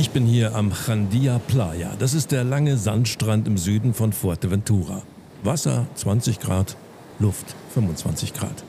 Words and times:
Ich 0.00 0.10
bin 0.10 0.26
hier 0.26 0.54
am 0.54 0.72
Chandia 0.72 1.40
Playa. 1.40 1.90
Das 1.98 2.14
ist 2.14 2.30
der 2.30 2.44
lange 2.44 2.76
Sandstrand 2.76 3.48
im 3.48 3.58
Süden 3.58 3.94
von 3.94 4.12
Fuerteventura. 4.12 5.02
Wasser 5.42 5.88
20 5.96 6.38
Grad, 6.38 6.76
Luft 7.18 7.56
25 7.74 8.32
Grad. 8.32 8.62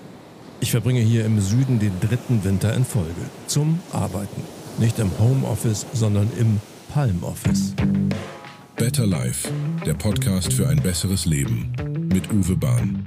Ich 0.59 0.71
verbringe 0.71 1.01
hier 1.01 1.25
im 1.25 1.39
Süden 1.39 1.77
den 1.77 1.93
dritten 1.99 2.43
Winter 2.43 2.73
in 2.73 2.83
Folge. 2.83 3.21
Zum 3.45 3.79
Arbeiten. 3.93 4.41
Nicht 4.79 4.97
im 4.97 5.11
Homeoffice, 5.19 5.85
sondern 5.93 6.31
im 6.39 6.59
Palm 6.91 7.21
Office. 7.23 7.75
Better 8.75 9.05
Life, 9.05 9.47
der 9.85 9.93
Podcast 9.93 10.51
für 10.51 10.67
ein 10.67 10.81
besseres 10.81 11.27
Leben. 11.27 11.71
Mit 12.11 12.33
Uwe 12.33 12.55
Bahn. 12.55 13.05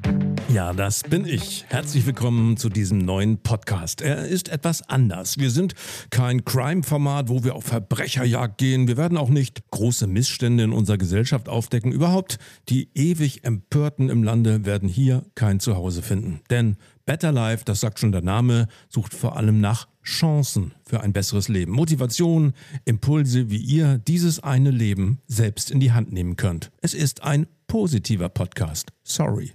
Ja, 0.49 0.73
das 0.73 1.03
bin 1.03 1.27
ich. 1.27 1.65
Herzlich 1.69 2.05
willkommen 2.07 2.57
zu 2.57 2.69
diesem 2.69 2.99
neuen 2.99 3.39
Podcast. 3.39 4.03
Er 4.03 4.27
ist 4.27 4.49
etwas 4.49 4.89
anders. 4.89 5.39
Wir 5.39 5.51
sind 5.51 5.75
kein 6.11 6.45
Crime-Format, 6.45 7.29
wo 7.29 7.45
wir 7.45 7.55
auf 7.55 7.65
Verbrecherjagd 7.65 8.59
gehen. 8.59 8.89
Wir 8.89 8.97
werden 8.97 9.17
auch 9.17 9.31
nicht 9.31 9.71
große 9.71 10.07
Missstände 10.07 10.65
in 10.65 10.73
unserer 10.73 10.99
Gesellschaft 10.99 11.49
aufdecken. 11.49 11.93
Überhaupt, 11.93 12.39
die 12.69 12.91
ewig 12.95 13.45
Empörten 13.45 14.11
im 14.11 14.23
Lande 14.23 14.65
werden 14.67 14.89
hier 14.89 15.25
kein 15.35 15.61
Zuhause 15.61 16.03
finden. 16.03 16.41
Denn 16.51 16.77
Better 17.07 17.33
Life, 17.33 17.65
das 17.65 17.81
sagt 17.81 17.99
schon 17.99 18.13
der 18.13 18.23
Name, 18.23 18.69
sucht 18.89 19.15
vor 19.15 19.37
allem 19.37 19.61
nach 19.61 19.89
Chancen 20.05 20.73
für 20.85 21.01
ein 21.01 21.13
besseres 21.13 21.49
Leben. 21.49 21.73
Motivation, 21.73 22.53
Impulse, 22.85 23.51
wie 23.51 23.57
ihr 23.57 23.99
dieses 23.99 24.41
eine 24.41 24.71
Leben 24.71 25.21
selbst 25.27 25.71
in 25.71 25.81
die 25.81 25.93
Hand 25.93 26.13
nehmen 26.13 26.37
könnt. 26.37 26.71
Es 26.81 26.95
ist 26.95 27.23
ein 27.23 27.47
positiver 27.67 28.29
Podcast. 28.29 28.93
Sorry. 29.03 29.53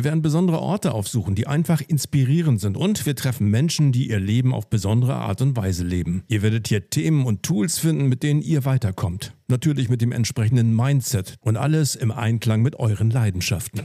Wir 0.00 0.04
werden 0.04 0.22
besondere 0.22 0.60
Orte 0.60 0.94
aufsuchen, 0.94 1.34
die 1.34 1.46
einfach 1.46 1.82
inspirierend 1.86 2.58
sind 2.58 2.78
und 2.78 3.04
wir 3.04 3.14
treffen 3.14 3.50
Menschen, 3.50 3.92
die 3.92 4.08
ihr 4.08 4.18
Leben 4.18 4.54
auf 4.54 4.70
besondere 4.70 5.16
Art 5.16 5.42
und 5.42 5.58
Weise 5.58 5.84
leben. 5.84 6.22
Ihr 6.26 6.40
werdet 6.40 6.68
hier 6.68 6.88
Themen 6.88 7.26
und 7.26 7.42
Tools 7.42 7.78
finden, 7.78 8.06
mit 8.06 8.22
denen 8.22 8.40
ihr 8.40 8.64
weiterkommt. 8.64 9.34
Natürlich 9.48 9.90
mit 9.90 10.00
dem 10.00 10.12
entsprechenden 10.12 10.74
Mindset 10.74 11.36
und 11.42 11.58
alles 11.58 11.96
im 11.96 12.12
Einklang 12.12 12.62
mit 12.62 12.76
euren 12.76 13.10
Leidenschaften. 13.10 13.82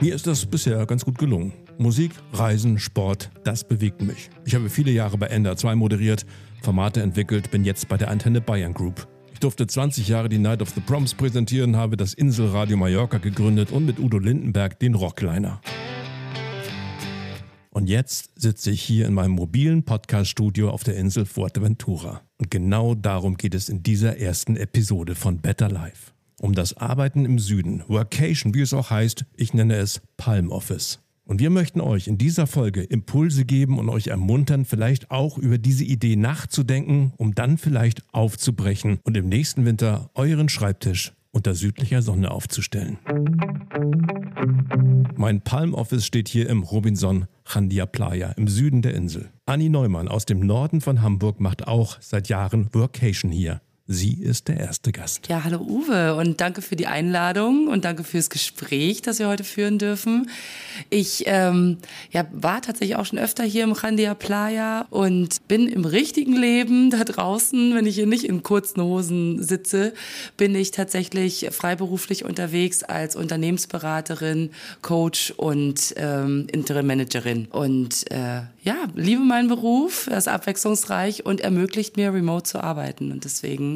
Mir 0.00 0.14
ist 0.14 0.26
das 0.26 0.46
bisher 0.46 0.86
ganz 0.86 1.04
gut 1.04 1.18
gelungen. 1.18 1.52
Musik, 1.76 2.12
Reisen, 2.32 2.78
Sport, 2.78 3.30
das 3.44 3.64
bewegt 3.64 4.00
mich. 4.00 4.30
Ich 4.46 4.54
habe 4.54 4.70
viele 4.70 4.90
Jahre 4.90 5.18
bei 5.18 5.26
Ender 5.26 5.54
2 5.54 5.74
moderiert, 5.74 6.24
Formate 6.62 7.02
entwickelt, 7.02 7.50
bin 7.50 7.64
jetzt 7.64 7.90
bei 7.90 7.98
der 7.98 8.08
Antenne 8.08 8.40
Bayern 8.40 8.72
Group 8.72 9.06
durfte 9.42 9.66
20 9.66 10.08
Jahre 10.08 10.28
die 10.28 10.38
Night 10.38 10.62
of 10.62 10.70
the 10.70 10.80
Proms 10.80 11.14
präsentieren, 11.14 11.76
habe 11.76 11.96
das 11.96 12.14
Inselradio 12.14 12.76
Mallorca 12.76 13.18
gegründet 13.18 13.72
und 13.72 13.86
mit 13.86 13.98
Udo 13.98 14.18
Lindenberg 14.18 14.78
den 14.78 14.94
Rockliner. 14.94 15.60
Und 17.70 17.88
jetzt 17.88 18.30
sitze 18.36 18.70
ich 18.70 18.82
hier 18.82 19.06
in 19.06 19.14
meinem 19.14 19.32
mobilen 19.32 19.82
Podcast-Studio 19.84 20.70
auf 20.70 20.84
der 20.84 20.96
Insel 20.96 21.24
Fuerteventura. 21.24 22.20
Und 22.38 22.50
genau 22.50 22.94
darum 22.94 23.36
geht 23.36 23.54
es 23.54 23.68
in 23.68 23.82
dieser 23.82 24.18
ersten 24.18 24.56
Episode 24.56 25.14
von 25.14 25.38
Better 25.38 25.70
Life. 25.70 26.12
Um 26.40 26.54
das 26.54 26.76
Arbeiten 26.76 27.24
im 27.24 27.38
Süden, 27.38 27.82
Workation, 27.88 28.54
wie 28.54 28.60
es 28.60 28.74
auch 28.74 28.90
heißt, 28.90 29.24
ich 29.36 29.54
nenne 29.54 29.76
es 29.76 30.02
Palm 30.16 30.50
Office. 30.50 31.00
Und 31.24 31.40
wir 31.40 31.50
möchten 31.50 31.80
euch 31.80 32.08
in 32.08 32.18
dieser 32.18 32.46
Folge 32.46 32.82
Impulse 32.82 33.44
geben 33.44 33.78
und 33.78 33.88
euch 33.88 34.08
ermuntern, 34.08 34.64
vielleicht 34.64 35.10
auch 35.10 35.38
über 35.38 35.58
diese 35.58 35.84
Idee 35.84 36.16
nachzudenken, 36.16 37.12
um 37.16 37.34
dann 37.34 37.58
vielleicht 37.58 38.02
aufzubrechen 38.12 38.98
und 39.04 39.16
im 39.16 39.28
nächsten 39.28 39.64
Winter 39.64 40.10
euren 40.14 40.48
Schreibtisch 40.48 41.12
unter 41.30 41.54
südlicher 41.54 42.02
Sonne 42.02 42.30
aufzustellen. 42.30 42.98
Mein 45.16 45.40
Palm 45.42 45.74
Office 45.74 46.04
steht 46.04 46.28
hier 46.28 46.48
im 46.48 46.62
Robinson 46.62 47.26
Chandia 47.44 47.86
Playa 47.86 48.32
im 48.32 48.48
Süden 48.48 48.82
der 48.82 48.94
Insel. 48.94 49.30
Anni 49.46 49.68
Neumann 49.68 50.08
aus 50.08 50.26
dem 50.26 50.40
Norden 50.40 50.80
von 50.80 51.02
Hamburg 51.02 51.40
macht 51.40 51.66
auch 51.66 51.98
seit 52.00 52.28
Jahren 52.28 52.68
Workation 52.74 53.30
hier. 53.30 53.60
Sie 53.88 54.12
ist 54.12 54.46
der 54.46 54.60
erste 54.60 54.92
Gast. 54.92 55.26
Ja, 55.26 55.42
hallo 55.42 55.58
Uwe 55.58 56.14
und 56.14 56.40
danke 56.40 56.62
für 56.62 56.76
die 56.76 56.86
Einladung 56.86 57.66
und 57.66 57.84
danke 57.84 58.04
fürs 58.04 58.30
Gespräch, 58.30 59.02
das 59.02 59.18
wir 59.18 59.26
heute 59.26 59.42
führen 59.42 59.78
dürfen. 59.78 60.30
Ich 60.88 61.24
ähm, 61.26 61.78
ja, 62.12 62.24
war 62.30 62.62
tatsächlich 62.62 62.96
auch 62.96 63.06
schon 63.06 63.18
öfter 63.18 63.42
hier 63.42 63.64
im 63.64 63.74
Chandia 63.74 64.14
Playa 64.14 64.86
und 64.90 65.48
bin 65.48 65.66
im 65.66 65.84
richtigen 65.84 66.36
Leben 66.36 66.90
da 66.90 67.02
draußen, 67.02 67.74
wenn 67.74 67.84
ich 67.84 67.96
hier 67.96 68.06
nicht 68.06 68.22
in 68.22 68.44
kurzen 68.44 68.82
Hosen 68.82 69.42
sitze, 69.42 69.94
bin 70.36 70.54
ich 70.54 70.70
tatsächlich 70.70 71.48
freiberuflich 71.50 72.24
unterwegs 72.24 72.84
als 72.84 73.16
Unternehmensberaterin, 73.16 74.50
Coach 74.82 75.32
und 75.36 75.92
ähm, 75.96 76.46
Interim 76.52 76.86
Managerin. 76.86 77.46
Und 77.46 78.08
äh, 78.12 78.42
ja, 78.62 78.76
liebe 78.94 79.22
meinen 79.22 79.48
Beruf, 79.48 80.06
er 80.06 80.18
ist 80.18 80.28
abwechslungsreich 80.28 81.26
und 81.26 81.40
ermöglicht 81.40 81.96
mir, 81.96 82.14
remote 82.14 82.44
zu 82.44 82.62
arbeiten. 82.62 83.10
Und 83.10 83.24
deswegen 83.24 83.71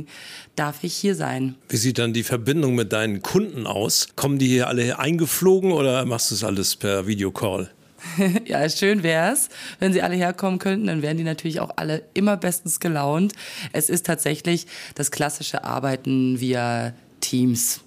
darf 0.56 0.84
ich 0.84 0.94
hier 0.94 1.14
sein. 1.14 1.54
Wie 1.68 1.76
sieht 1.76 1.98
dann 1.98 2.12
die 2.12 2.22
Verbindung 2.22 2.74
mit 2.74 2.92
deinen 2.92 3.22
Kunden 3.22 3.66
aus? 3.66 4.08
Kommen 4.16 4.38
die 4.38 4.48
hier 4.48 4.68
alle 4.68 4.98
eingeflogen 4.98 5.72
oder 5.72 6.04
machst 6.04 6.30
du 6.30 6.34
das 6.34 6.44
alles 6.44 6.76
per 6.76 7.06
Videocall? 7.06 7.70
ja, 8.46 8.68
schön 8.68 9.02
wäre 9.02 9.32
es, 9.32 9.48
wenn 9.78 9.92
sie 9.92 10.02
alle 10.02 10.16
herkommen 10.16 10.58
könnten, 10.58 10.86
dann 10.86 11.02
wären 11.02 11.16
die 11.16 11.24
natürlich 11.24 11.60
auch 11.60 11.70
alle 11.76 12.02
immer 12.14 12.36
bestens 12.36 12.80
gelaunt. 12.80 13.32
Es 13.72 13.88
ist 13.88 14.06
tatsächlich 14.06 14.66
das 14.94 15.10
klassische 15.10 15.64
Arbeiten 15.64 16.40
via 16.40 16.92
Teams. 17.20 17.80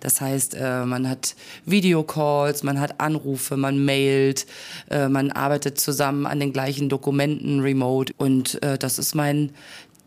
Das 0.00 0.20
heißt, 0.20 0.54
äh, 0.54 0.84
man 0.84 1.08
hat 1.08 1.34
Videocalls, 1.64 2.62
man 2.62 2.78
hat 2.78 3.00
Anrufe, 3.00 3.56
man 3.56 3.82
mailt, 3.84 4.46
äh, 4.90 5.08
man 5.08 5.30
arbeitet 5.30 5.80
zusammen 5.80 6.26
an 6.26 6.40
den 6.40 6.52
gleichen 6.52 6.90
Dokumenten 6.90 7.60
remote 7.60 8.12
und 8.18 8.62
äh, 8.62 8.76
das 8.76 8.98
ist 8.98 9.14
mein 9.14 9.50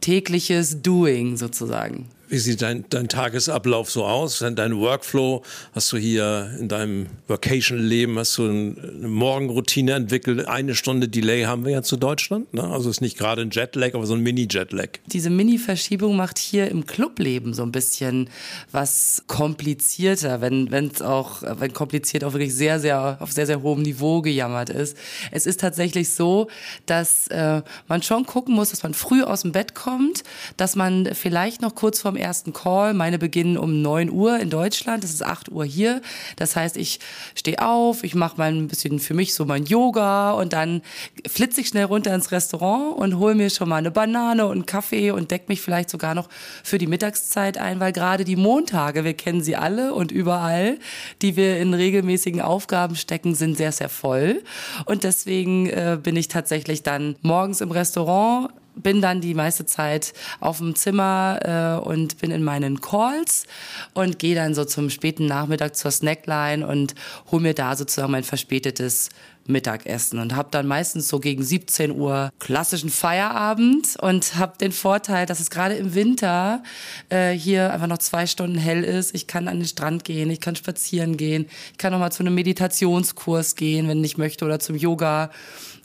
tägliches 0.02 0.82
Doing 0.82 1.38
sozusagen. 1.38 2.08
Wie 2.30 2.40
sieht 2.40 2.62
dein, 2.62 2.84
dein 2.90 3.08
Tagesablauf 3.08 3.90
so 3.90 4.04
aus? 4.04 4.40
Dein 4.40 4.78
Workflow? 4.78 5.44
Hast 5.72 5.94
du 5.94 5.98
hier 5.98 6.52
in 6.60 6.68
deinem 6.68 7.06
Vacation-Leben, 7.28 8.20
hast 8.20 8.38
du 8.38 8.44
eine 8.50 9.08
Morgenroutine 9.08 9.94
entwickelt? 9.94 10.46
Eine 10.46 10.76
Stunde 10.76 11.08
Delay 11.08 11.44
haben 11.44 11.64
wir 11.64 11.72
ja 11.72 11.84
zu 11.84 11.96
Deutschland. 11.96 12.54
Ne? 12.54 12.64
Also 12.64 12.90
ist 12.90 13.00
nicht 13.00 13.18
gerade 13.18 13.44
ein 13.44 13.52
Jetlag, 13.52 13.94
aber 13.94 14.06
so 14.06 14.14
ein 14.14 14.20
Mini-Jetlag. 14.20 14.90
Diese 15.06 15.30
Mini-Verschiebung 15.30 16.18
macht 16.18 16.38
hier 16.38 16.70
im 16.70 16.86
Clubleben 16.86 17.54
so 17.54 17.64
ein 17.64 17.72
bisschen 17.72 18.30
was 18.74 19.24
komplizierter, 19.28 20.42
wenn 20.42 20.68
es 20.94 21.02
auch, 21.02 21.44
wenn 21.44 21.72
kompliziert 21.72 22.26
auch 22.26 22.34
wirklich 22.34 22.54
sehr, 22.54 22.82
sehr, 22.82 23.18
auf 23.22 23.32
sehr, 23.32 23.46
sehr 23.46 23.62
hohem 23.62 23.84
Niveau 23.84 24.22
gejammert 24.22 24.70
ist. 24.70 24.98
Es 25.32 25.46
ist 25.46 25.62
tatsächlich 25.62 26.10
so, 26.10 26.50
dass 26.88 27.28
äh, 27.28 27.62
man 27.88 28.04
schon 28.04 28.26
gucken 28.26 28.54
muss, 28.54 28.72
dass 28.72 28.84
man 28.84 28.94
früh 28.94 29.24
aus 29.24 29.44
dem 29.44 29.54
Bett 29.54 29.76
kommt, 29.76 30.26
dass 30.58 30.76
man 30.76 31.16
vielleicht 31.16 31.62
noch 31.62 31.74
kurz 31.74 32.02
vorm 32.02 32.17
ersten 32.18 32.54
Call. 32.54 32.94
Meine 32.94 33.18
beginnen 33.20 33.58
um 33.58 33.82
9 33.82 34.10
Uhr 34.10 34.40
in 34.40 34.50
Deutschland, 34.50 35.04
das 35.04 35.12
ist 35.12 35.24
8 35.24 35.50
Uhr 35.50 35.66
hier. 35.66 36.02
Das 36.36 36.56
heißt, 36.56 36.78
ich 36.78 37.00
stehe 37.36 37.66
auf, 37.66 38.04
ich 38.04 38.16
mache 38.16 38.38
mal 38.38 38.52
ein 38.52 38.68
bisschen 38.68 39.00
für 39.00 39.14
mich 39.14 39.34
so 39.34 39.46
mein 39.46 39.66
Yoga 39.66 40.32
und 40.32 40.54
dann 40.54 40.82
flitze 41.28 41.62
ich 41.62 41.68
schnell 41.68 41.86
runter 41.86 42.14
ins 42.14 42.32
Restaurant 42.32 42.98
und 42.98 43.18
hole 43.18 43.36
mir 43.36 43.50
schon 43.50 43.70
mal 43.70 43.78
eine 43.78 43.92
Banane 43.92 44.46
und 44.46 44.54
einen 44.54 44.66
Kaffee 44.66 45.12
und 45.12 45.32
decke 45.32 45.46
mich 45.48 45.62
vielleicht 45.62 45.90
sogar 45.90 46.16
noch 46.16 46.30
für 46.64 46.78
die 46.78 46.88
Mittagszeit 46.88 47.58
ein, 47.58 47.80
weil 47.80 47.94
gerade 47.94 48.24
die 48.24 48.36
Montage, 48.36 49.04
wir 49.04 49.14
kennen 49.14 49.42
sie 49.42 49.56
alle 49.56 49.94
und 49.94 50.12
überall, 50.12 50.80
die 51.22 51.36
wir 51.36 51.60
in 51.60 51.74
regelmäßigen 51.74 52.42
Aufgaben 52.42 52.96
stecken, 52.96 53.36
sind 53.36 53.58
sehr, 53.58 53.72
sehr 53.72 53.90
voll. 53.90 54.44
Und 54.86 55.04
deswegen 55.04 55.68
äh, 55.68 55.98
bin 56.02 56.16
ich 56.16 56.28
tatsächlich 56.28 56.84
dann 56.84 57.16
morgens 57.22 57.62
im 57.62 57.72
Restaurant 57.72 58.50
bin 58.82 59.02
dann 59.02 59.22
die 59.22 59.34
meiste 59.34 59.66
Zeit 59.66 60.14
auf 60.40 60.58
dem 60.58 60.76
Zimmer 60.76 61.82
äh, 61.84 61.88
und 61.88 62.20
bin 62.20 62.32
in 62.32 62.44
meinen 62.44 62.82
Calls 62.82 63.46
und 63.94 64.20
gehe 64.20 64.36
dann 64.36 64.54
so 64.54 64.66
zum 64.66 64.90
späten 64.90 65.26
Nachmittag 65.26 65.76
zur 65.76 65.92
Snackline 65.92 66.66
und 66.66 66.96
hole 67.32 67.42
mir 67.42 67.54
da 67.54 67.76
sozusagen 67.76 68.12
mein 68.12 68.24
verspätetes 68.24 69.10
Mittagessen 69.48 70.20
und 70.20 70.36
habe 70.36 70.50
dann 70.52 70.68
meistens 70.68 71.08
so 71.08 71.20
gegen 71.20 71.44
17 71.44 71.92
Uhr 71.92 72.32
klassischen 72.40 72.90
Feierabend 72.90 73.96
und 74.02 74.36
habe 74.36 74.58
den 74.60 74.72
Vorteil, 74.72 75.26
dass 75.26 75.40
es 75.40 75.50
gerade 75.50 75.76
im 75.76 75.96
Winter 75.96 76.64
äh, 77.10 77.32
hier 77.32 77.72
einfach 77.74 77.88
noch 77.88 77.98
zwei 78.00 78.28
Stunden 78.28 78.58
hell 78.58 78.84
ist. 78.84 79.16
Ich 79.16 79.28
kann 79.28 79.48
an 79.48 79.60
den 79.60 79.68
Strand 79.68 80.04
gehen, 80.04 80.30
ich 80.30 80.42
kann 80.42 80.56
spazieren 80.56 81.18
gehen, 81.18 81.48
ich 81.72 81.78
kann 81.78 81.94
noch 81.94 82.00
mal 82.00 82.12
zu 82.12 82.24
einem 82.24 82.36
Meditationskurs 82.36 83.56
gehen, 83.56 83.88
wenn 83.88 84.04
ich 84.04 84.18
möchte 84.18 84.46
oder 84.46 84.60
zum 84.60 84.76
Yoga 84.76 85.32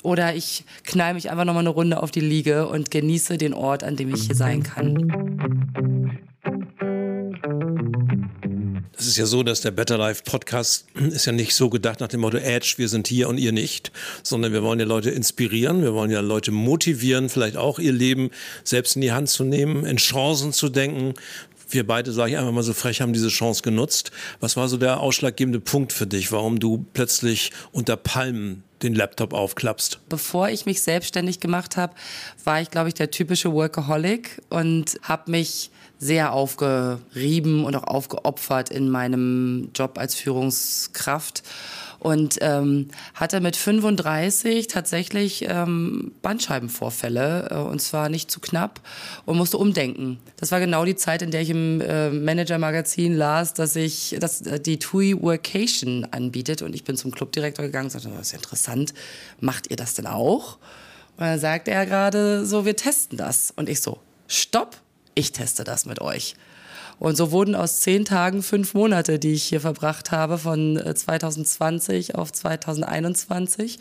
oder 0.02 0.34
ich 0.34 0.64
knall 0.84 1.14
mich 1.14 1.30
einfach 1.30 1.44
noch 1.44 1.54
mal 1.54 1.60
eine 1.60 1.68
Runde 1.68 2.02
auf 2.02 2.10
die 2.10 2.20
Liege 2.20 2.68
und 2.68 2.90
genieße 2.90 3.38
den 3.38 3.54
Ort, 3.54 3.84
an 3.84 3.96
dem 3.96 4.14
ich 4.14 4.26
hier 4.26 4.36
sein 4.36 4.62
kann. 4.62 5.10
Es 9.02 9.08
ist 9.08 9.16
ja 9.16 9.26
so, 9.26 9.42
dass 9.42 9.60
der 9.62 9.72
Better 9.72 9.98
Life 9.98 10.22
Podcast 10.24 10.86
ist 10.94 11.26
ja 11.26 11.32
nicht 11.32 11.56
so 11.56 11.68
gedacht 11.68 11.98
nach 11.98 12.06
dem 12.06 12.20
Motto 12.20 12.36
Edge, 12.36 12.74
wir 12.76 12.88
sind 12.88 13.08
hier 13.08 13.28
und 13.28 13.36
ihr 13.38 13.50
nicht, 13.50 13.90
sondern 14.22 14.52
wir 14.52 14.62
wollen 14.62 14.78
ja 14.78 14.86
Leute 14.86 15.10
inspirieren, 15.10 15.82
wir 15.82 15.92
wollen 15.92 16.12
ja 16.12 16.20
Leute 16.20 16.52
motivieren, 16.52 17.28
vielleicht 17.28 17.56
auch 17.56 17.80
ihr 17.80 17.90
Leben 17.90 18.30
selbst 18.62 18.94
in 18.94 19.02
die 19.02 19.10
Hand 19.10 19.28
zu 19.28 19.42
nehmen, 19.42 19.84
in 19.84 19.96
Chancen 19.96 20.52
zu 20.52 20.68
denken, 20.68 21.14
Wir 21.72 21.86
beide, 21.86 22.12
sage 22.12 22.32
ich 22.32 22.38
einfach 22.38 22.52
mal 22.52 22.62
so 22.62 22.74
frech, 22.74 23.00
haben 23.00 23.14
diese 23.14 23.28
Chance 23.28 23.62
genutzt. 23.62 24.10
Was 24.40 24.58
war 24.58 24.68
so 24.68 24.76
der 24.76 25.00
ausschlaggebende 25.00 25.58
Punkt 25.58 25.94
für 25.94 26.06
dich, 26.06 26.30
warum 26.30 26.60
du 26.60 26.84
plötzlich 26.92 27.50
unter 27.72 27.96
Palmen 27.96 28.62
den 28.82 28.94
Laptop 28.94 29.32
aufklappst? 29.32 30.00
Bevor 30.10 30.50
ich 30.50 30.66
mich 30.66 30.82
selbstständig 30.82 31.40
gemacht 31.40 31.78
habe, 31.78 31.94
war 32.44 32.60
ich, 32.60 32.70
glaube 32.70 32.88
ich, 32.88 32.94
der 32.94 33.10
typische 33.10 33.52
Workaholic 33.54 34.42
und 34.50 34.98
habe 35.02 35.30
mich 35.30 35.70
sehr 35.98 36.34
aufgerieben 36.34 37.64
und 37.64 37.74
auch 37.74 37.84
aufgeopfert 37.84 38.68
in 38.68 38.90
meinem 38.90 39.70
Job 39.74 39.98
als 39.98 40.14
Führungskraft 40.14 41.42
und 42.02 42.38
ähm, 42.40 42.88
hatte 43.14 43.40
mit 43.40 43.54
35 43.54 44.66
tatsächlich 44.66 45.46
ähm, 45.48 46.10
Bandscheibenvorfälle 46.20 47.48
äh, 47.52 47.54
und 47.54 47.80
zwar 47.80 48.08
nicht 48.08 48.28
zu 48.28 48.40
knapp 48.40 48.80
und 49.24 49.36
musste 49.36 49.56
umdenken. 49.56 50.18
Das 50.36 50.50
war 50.50 50.58
genau 50.58 50.84
die 50.84 50.96
Zeit, 50.96 51.22
in 51.22 51.30
der 51.30 51.42
ich 51.42 51.50
im 51.50 51.80
äh, 51.80 52.10
Manager-Magazin 52.10 53.14
las, 53.14 53.54
dass 53.54 53.76
ich, 53.76 54.16
dass 54.18 54.42
äh, 54.42 54.58
die 54.58 54.80
TUI 54.80 55.22
Workation 55.22 56.04
anbietet 56.10 56.62
und 56.62 56.74
ich 56.74 56.82
bin 56.82 56.96
zum 56.96 57.12
Clubdirektor 57.12 57.66
gegangen 57.66 57.84
und 57.84 57.90
sagte, 57.90 58.08
das 58.08 58.28
ist 58.28 58.34
interessant, 58.34 58.94
macht 59.38 59.70
ihr 59.70 59.76
das 59.76 59.94
denn 59.94 60.08
auch? 60.08 60.58
Und 61.18 61.26
dann 61.26 61.38
sagte 61.38 61.70
er 61.70 61.86
gerade 61.86 62.44
so, 62.44 62.64
wir 62.64 62.74
testen 62.74 63.16
das. 63.16 63.52
Und 63.54 63.68
ich 63.68 63.80
so, 63.80 64.00
stopp, 64.26 64.76
ich 65.14 65.30
teste 65.30 65.62
das 65.62 65.86
mit 65.86 66.00
euch. 66.00 66.34
Und 67.02 67.16
so 67.16 67.32
wurden 67.32 67.56
aus 67.56 67.80
zehn 67.80 68.04
Tagen 68.04 68.44
fünf 68.44 68.74
Monate, 68.74 69.18
die 69.18 69.32
ich 69.32 69.42
hier 69.42 69.60
verbracht 69.60 70.12
habe, 70.12 70.38
von 70.38 70.80
2020 70.94 72.10
äh, 72.10 72.12
auf 72.14 72.32
2021. 72.32 73.80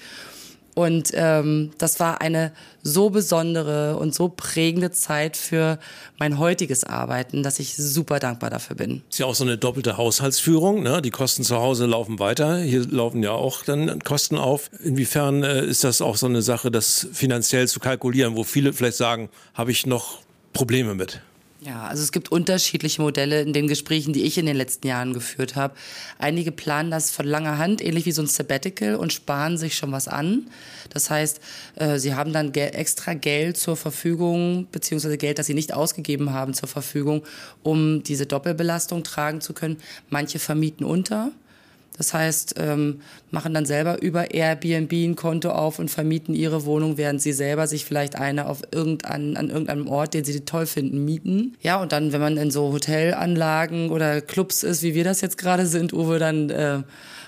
Und 0.73 1.12
ähm, 1.13 1.69
das 1.77 2.00
war 2.00 2.19
eine 2.21 2.51
so 2.81 3.12
besondere 3.12 3.97
und 3.97 4.15
so 4.15 4.27
prägende 4.27 4.89
Zeit 4.89 5.38
für 5.38 5.77
mein 6.18 6.39
heutiges 6.39 6.83
Arbeiten, 6.83 7.44
dass 7.44 7.59
ich 7.59 7.75
super 7.75 8.18
dankbar 8.18 8.50
dafür 8.50 8.75
bin. 8.75 9.03
Ist 9.12 9.19
ja 9.19 9.27
auch 9.27 9.35
so 9.35 9.44
eine 9.44 9.59
doppelte 9.59 9.97
Haushaltsführung. 9.97 10.81
Ne? 10.81 11.03
Die 11.03 11.12
Kosten 11.12 11.44
zu 11.44 11.57
Hause 11.57 11.85
laufen 11.85 12.18
weiter. 12.18 12.57
Hier 12.57 12.88
laufen 12.89 13.21
ja 13.21 13.33
auch 13.33 13.63
dann 13.63 14.00
Kosten 14.03 14.35
auf. 14.35 14.71
Inwiefern 14.83 15.44
äh, 15.44 15.63
ist 15.63 15.83
das 15.83 16.01
auch 16.01 16.18
so 16.18 16.25
eine 16.25 16.41
Sache, 16.41 16.71
das 16.71 17.07
finanziell 17.13 17.68
zu 17.68 17.79
kalkulieren, 17.79 18.35
wo 18.35 18.44
viele 18.44 18.73
vielleicht 18.73 18.97
sagen, 18.97 19.29
habe 19.53 19.69
ich 19.69 19.85
noch 19.85 20.23
Probleme 20.53 20.95
mit? 20.95 21.21
Ja, 21.63 21.84
also 21.84 22.02
es 22.02 22.12
gibt 22.12 22.31
unterschiedliche 22.31 23.04
Modelle 23.04 23.42
in 23.42 23.54
den 23.54 23.68
Gesprächen, 23.68 24.13
die 24.13 24.24
ich 24.24 24.40
in 24.40 24.48
den 24.48 24.56
letzten 24.56 24.88
Jahren 24.88 25.13
geführt 25.13 25.56
habe. 25.56 25.75
Einige 26.18 26.52
planen 26.52 26.90
das 26.90 27.12
von 27.12 27.28
langer 27.28 27.60
Hand, 27.60 27.86
ähnlich 27.86 28.08
wie 28.08 28.12
so 28.12 28.24
ein 28.24 28.28
Sabbatical 28.28 28.96
und 28.96 29.13
sparen 29.13 29.60
sich 29.60 29.75
schon 29.75 29.92
was 29.92 30.08
an. 30.08 30.48
Das 30.90 31.12
heißt, 31.12 31.40
äh, 31.75 32.00
sie 32.00 32.16
haben 32.16 32.34
dann 32.34 32.52
extra 32.52 33.13
Geld 33.13 33.58
zur 33.58 33.78
Verfügung, 33.78 34.69
beziehungsweise 34.72 35.19
Geld, 35.19 35.38
das 35.38 35.46
sie 35.46 35.54
nicht 35.54 35.72
ausgegeben 35.72 36.34
haben, 36.34 36.56
zur 36.56 36.68
Verfügung, 36.68 37.22
um 37.62 38.02
diese 38.02 38.25
Doppelbelastung 38.25 39.04
tragen 39.04 39.40
zu 39.40 39.54
können. 39.54 39.78
Manche 40.10 40.40
vermieten 40.40 40.84
unter. 40.84 41.31
Das 41.98 42.14
heißt, 42.14 42.56
ähm, 42.58 43.02
machen 43.32 43.54
dann 43.54 43.66
selber 43.66 44.02
über 44.02 44.34
Airbnb 44.34 44.92
ein 44.94 45.16
Konto 45.16 45.52
auf 45.52 45.78
und 45.78 45.90
vermieten 45.90 46.34
ihre 46.34 46.66
Wohnung, 46.66 46.98
während 46.98 47.22
sie 47.22 47.34
selber 47.34 47.68
sich 47.68 47.86
vielleicht 47.86 48.16
eine 48.16 48.48
auf 48.48 48.62
irgendein, 48.72 49.38
an 49.38 49.50
irgendeinem 49.50 49.88
Ort, 49.88 50.14
den 50.14 50.24
sie 50.24 50.40
toll 50.42 50.66
finden, 50.66 51.04
mieten. 51.04 51.56
Ja, 51.62 51.82
und 51.82 51.92
dann, 51.92 52.14
wenn 52.14 52.22
man 52.22 52.38
in 52.38 52.50
so 52.50 52.72
Hotelanlagen 52.72 53.90
oder 53.90 54.22
Clubs 54.22 54.64
ist, 54.64 54.84
wie 54.84 54.96
wir 54.96 55.04
das 55.04 55.22
jetzt 55.22 55.38
gerade 55.38 55.66
sind, 55.66 55.94
Uwe, 55.94 56.18
dann 56.18 56.50
äh, 56.50 56.82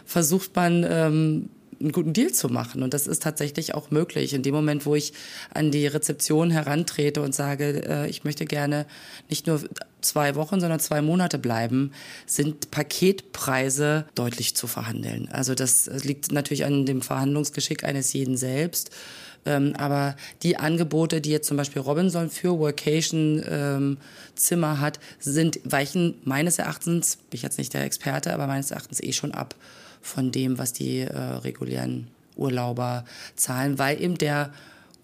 versucht 0.06 0.56
man 0.56 0.86
ähm, 0.90 1.50
einen 1.84 1.92
guten 1.92 2.14
Deal 2.14 2.32
zu 2.32 2.50
machen. 2.50 2.82
Und 2.82 2.94
das 2.94 3.08
ist 3.08 3.22
tatsächlich 3.22 3.76
auch 3.76 3.92
möglich. 3.92 4.34
In 4.34 4.42
dem 4.42 4.56
Moment, 4.56 4.86
wo 4.86 4.96
ich 4.96 5.14
an 5.54 5.72
die 5.72 5.86
Rezeption 5.86 6.50
herantrete 6.50 7.22
und 7.22 7.36
sage, 7.36 7.84
äh, 7.88 8.10
ich 8.10 8.24
möchte 8.24 8.46
gerne 8.46 8.86
nicht 9.30 9.48
nur 9.48 9.62
zwei 10.02 10.36
Wochen, 10.36 10.60
sondern 10.60 10.80
zwei 10.80 11.02
Monate 11.02 11.38
bleiben, 11.38 11.92
sind 12.26 12.72
Paketpreise 12.72 14.06
deutlich 14.16 14.56
zu 14.56 14.68
verhandeln. 14.68 15.30
Also 15.32 15.56
das 15.56 15.90
liegt 16.04 16.32
natürlich 16.32 16.66
an 16.66 16.86
dem 16.86 17.02
Verhandlungsgeschick 17.02 17.84
eines 17.84 18.14
jeden 18.14 18.38
selbst. 18.38 18.92
Ähm, 19.46 19.74
aber 19.78 20.16
die 20.42 20.58
Angebote, 20.58 21.20
die 21.20 21.32
jetzt 21.32 21.48
zum 21.48 21.58
Beispiel 21.58 21.82
Robinson 21.82 22.30
für 22.30 22.60
Workation 22.60 23.44
ähm, 23.48 23.98
Zimmer 24.36 24.80
hat, 24.80 25.00
sind, 25.20 25.60
weichen 25.66 26.16
meines 26.24 26.60
Erachtens, 26.60 27.18
bin 27.30 27.36
ich 27.38 27.42
jetzt 27.42 27.58
nicht 27.58 27.74
der 27.74 27.84
Experte, 27.84 28.34
aber 28.34 28.48
meines 28.48 28.72
Erachtens 28.72 29.02
eh 29.02 29.12
schon 29.12 29.34
ab 29.34 29.56
von 30.04 30.32
dem, 30.32 30.60
was 30.60 30.74
die 30.74 31.00
äh, 31.00 31.18
regulären 31.18 32.08
Urlauber 32.36 33.06
zahlen, 33.36 33.80
weil 33.80 34.00
eben 34.02 34.18
der 34.18 34.52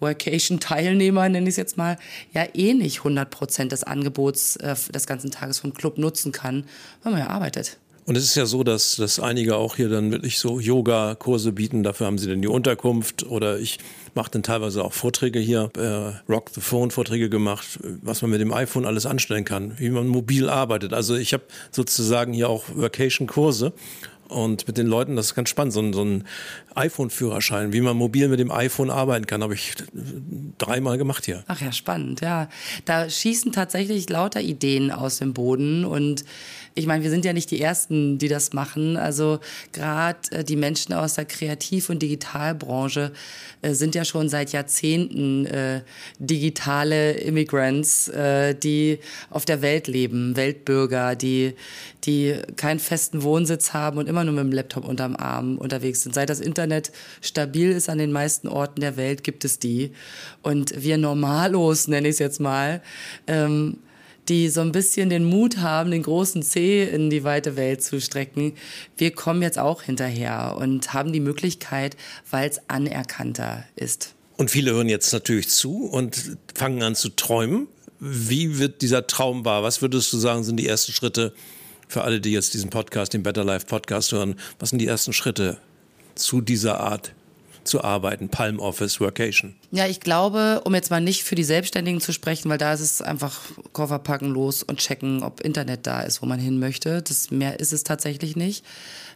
Workation-Teilnehmer, 0.00 1.28
nenne 1.28 1.46
ich 1.46 1.52
es 1.52 1.56
jetzt 1.56 1.76
mal, 1.76 1.98
ja 2.32 2.44
eh 2.54 2.74
nicht 2.74 2.98
100 2.98 3.28
Prozent 3.30 3.72
des 3.72 3.84
Angebots 3.84 4.56
äh, 4.56 4.74
des 4.94 5.06
ganzen 5.06 5.30
Tages 5.30 5.58
vom 5.58 5.74
Club 5.74 5.98
nutzen 5.98 6.32
kann, 6.32 6.64
weil 7.02 7.12
man 7.12 7.20
ja 7.20 7.28
arbeitet. 7.28 7.78
Und 8.06 8.16
es 8.16 8.24
ist 8.24 8.34
ja 8.34 8.46
so, 8.46 8.64
dass, 8.64 8.96
dass 8.96 9.20
einige 9.20 9.56
auch 9.56 9.76
hier 9.76 9.88
dann 9.88 10.10
wirklich 10.10 10.38
so 10.38 10.58
Yoga-Kurse 10.58 11.52
bieten. 11.52 11.84
Dafür 11.84 12.06
haben 12.06 12.18
sie 12.18 12.28
dann 12.28 12.42
die 12.42 12.48
Unterkunft. 12.48 13.24
Oder 13.24 13.60
ich 13.60 13.78
mache 14.14 14.30
dann 14.32 14.42
teilweise 14.42 14.84
auch 14.84 14.92
Vorträge 14.92 15.38
hier, 15.38 15.70
äh, 15.76 16.30
Rock 16.32 16.50
the 16.52 16.60
Phone-Vorträge 16.60 17.30
gemacht, 17.30 17.78
was 18.02 18.22
man 18.22 18.32
mit 18.32 18.40
dem 18.40 18.52
iPhone 18.52 18.84
alles 18.84 19.06
anstellen 19.06 19.44
kann, 19.44 19.78
wie 19.78 19.90
man 19.90 20.08
mobil 20.08 20.48
arbeitet. 20.48 20.92
Also 20.92 21.14
ich 21.14 21.32
habe 21.34 21.44
sozusagen 21.70 22.32
hier 22.32 22.48
auch 22.48 22.64
Vacation-Kurse 22.74 23.72
und 24.30 24.66
mit 24.66 24.78
den 24.78 24.86
Leuten, 24.86 25.16
das 25.16 25.26
ist 25.26 25.34
ganz 25.34 25.48
spannend, 25.48 25.72
so 25.72 25.80
ein, 25.80 25.92
so 25.92 26.04
ein 26.04 26.24
iPhone-Führerschein, 26.74 27.72
wie 27.72 27.80
man 27.80 27.96
mobil 27.96 28.28
mit 28.28 28.40
dem 28.40 28.50
iPhone 28.50 28.90
arbeiten 28.90 29.26
kann, 29.26 29.42
habe 29.42 29.54
ich 29.54 29.74
dreimal 30.58 30.98
gemacht 30.98 31.24
hier. 31.24 31.44
Ach 31.48 31.60
ja, 31.60 31.72
spannend, 31.72 32.20
ja. 32.20 32.48
Da 32.84 33.08
schießen 33.08 33.52
tatsächlich 33.52 34.08
lauter 34.08 34.40
Ideen 34.40 34.90
aus 34.90 35.18
dem 35.18 35.34
Boden 35.34 35.84
und 35.84 36.24
ich 36.74 36.86
meine, 36.86 37.02
wir 37.02 37.10
sind 37.10 37.24
ja 37.24 37.32
nicht 37.32 37.50
die 37.50 37.60
Ersten, 37.60 38.18
die 38.18 38.28
das 38.28 38.52
machen. 38.52 38.96
Also 38.96 39.40
gerade 39.72 40.18
äh, 40.30 40.44
die 40.44 40.56
Menschen 40.56 40.94
aus 40.94 41.14
der 41.14 41.24
Kreativ- 41.24 41.90
und 41.90 42.00
Digitalbranche 42.00 43.12
äh, 43.62 43.74
sind 43.74 43.94
ja 43.94 44.04
schon 44.04 44.28
seit 44.28 44.52
Jahrzehnten 44.52 45.46
äh, 45.46 45.82
digitale 46.18 47.12
Immigrants, 47.12 48.08
äh, 48.08 48.54
die 48.54 48.98
auf 49.30 49.44
der 49.44 49.62
Welt 49.62 49.88
leben, 49.88 50.36
Weltbürger, 50.36 51.16
die, 51.16 51.54
die 52.04 52.36
keinen 52.56 52.78
festen 52.78 53.22
Wohnsitz 53.22 53.72
haben 53.72 53.98
und 53.98 54.08
immer 54.08 54.24
nur 54.24 54.34
mit 54.34 54.44
dem 54.44 54.52
Laptop 54.52 54.86
unterm 54.86 55.16
Arm 55.16 55.58
unterwegs 55.58 56.02
sind. 56.02 56.14
Seit 56.14 56.30
das 56.30 56.40
Internet 56.40 56.92
stabil 57.20 57.70
ist 57.70 57.88
an 57.88 57.98
den 57.98 58.12
meisten 58.12 58.48
Orten 58.48 58.80
der 58.80 58.96
Welt, 58.96 59.24
gibt 59.24 59.44
es 59.44 59.58
die. 59.58 59.92
Und 60.42 60.82
wir 60.82 60.98
Normalos, 60.98 61.88
nenne 61.88 62.08
ich 62.08 62.12
es 62.12 62.18
jetzt 62.18 62.40
mal, 62.40 62.80
ähm, 63.26 63.78
die 64.30 64.48
so 64.48 64.60
ein 64.60 64.72
bisschen 64.72 65.10
den 65.10 65.24
Mut 65.24 65.58
haben, 65.58 65.90
den 65.90 66.04
großen 66.04 66.42
C 66.42 66.84
in 66.84 67.10
die 67.10 67.24
weite 67.24 67.56
Welt 67.56 67.82
zu 67.82 68.00
strecken. 68.00 68.54
Wir 68.96 69.10
kommen 69.10 69.42
jetzt 69.42 69.58
auch 69.58 69.82
hinterher 69.82 70.56
und 70.58 70.94
haben 70.94 71.12
die 71.12 71.20
Möglichkeit, 71.20 71.96
weil 72.30 72.48
es 72.48 72.60
anerkannter 72.68 73.64
ist. 73.74 74.14
Und 74.36 74.50
viele 74.50 74.70
hören 74.70 74.88
jetzt 74.88 75.12
natürlich 75.12 75.48
zu 75.48 75.84
und 75.84 76.38
fangen 76.54 76.82
an 76.82 76.94
zu 76.94 77.10
träumen. 77.10 77.66
Wie 77.98 78.58
wird 78.58 78.80
dieser 78.80 79.06
Traum 79.06 79.44
wahr? 79.44 79.62
Was 79.62 79.82
würdest 79.82 80.12
du 80.12 80.16
sagen, 80.16 80.44
sind 80.44 80.56
die 80.56 80.66
ersten 80.66 80.92
Schritte 80.92 81.34
für 81.88 82.02
alle, 82.02 82.20
die 82.20 82.30
jetzt 82.30 82.54
diesen 82.54 82.70
Podcast, 82.70 83.12
den 83.12 83.22
Better 83.22 83.44
Life 83.44 83.66
Podcast 83.66 84.12
hören? 84.12 84.36
Was 84.58 84.70
sind 84.70 84.78
die 84.78 84.86
ersten 84.86 85.12
Schritte 85.12 85.58
zu 86.14 86.40
dieser 86.40 86.80
Art 86.80 87.12
zu 87.70 87.82
arbeiten, 87.82 88.28
Palm 88.28 88.58
Office, 88.58 89.00
Workation? 89.00 89.54
Ja, 89.70 89.86
ich 89.86 90.00
glaube, 90.00 90.60
um 90.64 90.74
jetzt 90.74 90.90
mal 90.90 91.00
nicht 91.00 91.24
für 91.24 91.34
die 91.34 91.44
Selbstständigen 91.44 92.00
zu 92.00 92.12
sprechen, 92.12 92.50
weil 92.50 92.58
da 92.58 92.72
ist 92.72 92.80
es 92.80 93.00
einfach 93.00 93.40
Koffer 93.72 93.98
packen, 93.98 94.30
los 94.30 94.62
und 94.62 94.78
checken, 94.78 95.22
ob 95.22 95.40
Internet 95.40 95.86
da 95.86 96.02
ist, 96.02 96.20
wo 96.20 96.26
man 96.26 96.38
hin 96.38 96.58
möchte. 96.58 97.00
Das 97.02 97.30
mehr 97.30 97.58
ist 97.60 97.72
es 97.72 97.84
tatsächlich 97.84 98.36
nicht. 98.36 98.64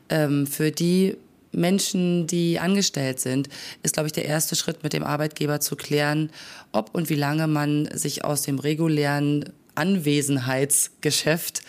Ähm, 0.08 0.46
für 0.46 0.70
die 0.70 1.16
Menschen, 1.52 2.26
die 2.26 2.58
angestellt 2.58 3.20
sind, 3.20 3.48
ist, 3.82 3.94
glaube 3.94 4.06
ich, 4.06 4.12
der 4.12 4.24
erste 4.24 4.56
Schritt 4.56 4.82
mit 4.82 4.92
dem 4.92 5.04
Arbeitgeber 5.04 5.60
zu 5.60 5.76
klären, 5.76 6.30
ob 6.72 6.94
und 6.94 7.10
wie 7.10 7.14
lange 7.14 7.46
man 7.46 7.88
sich 7.92 8.24
aus 8.24 8.42
dem 8.42 8.58
regulären 8.58 9.52
Anwesenheitsgeschäft 9.74 11.62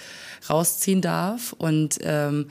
rausziehen 0.50 1.02
darf 1.02 1.54
und 1.54 1.98
ähm, 2.02 2.50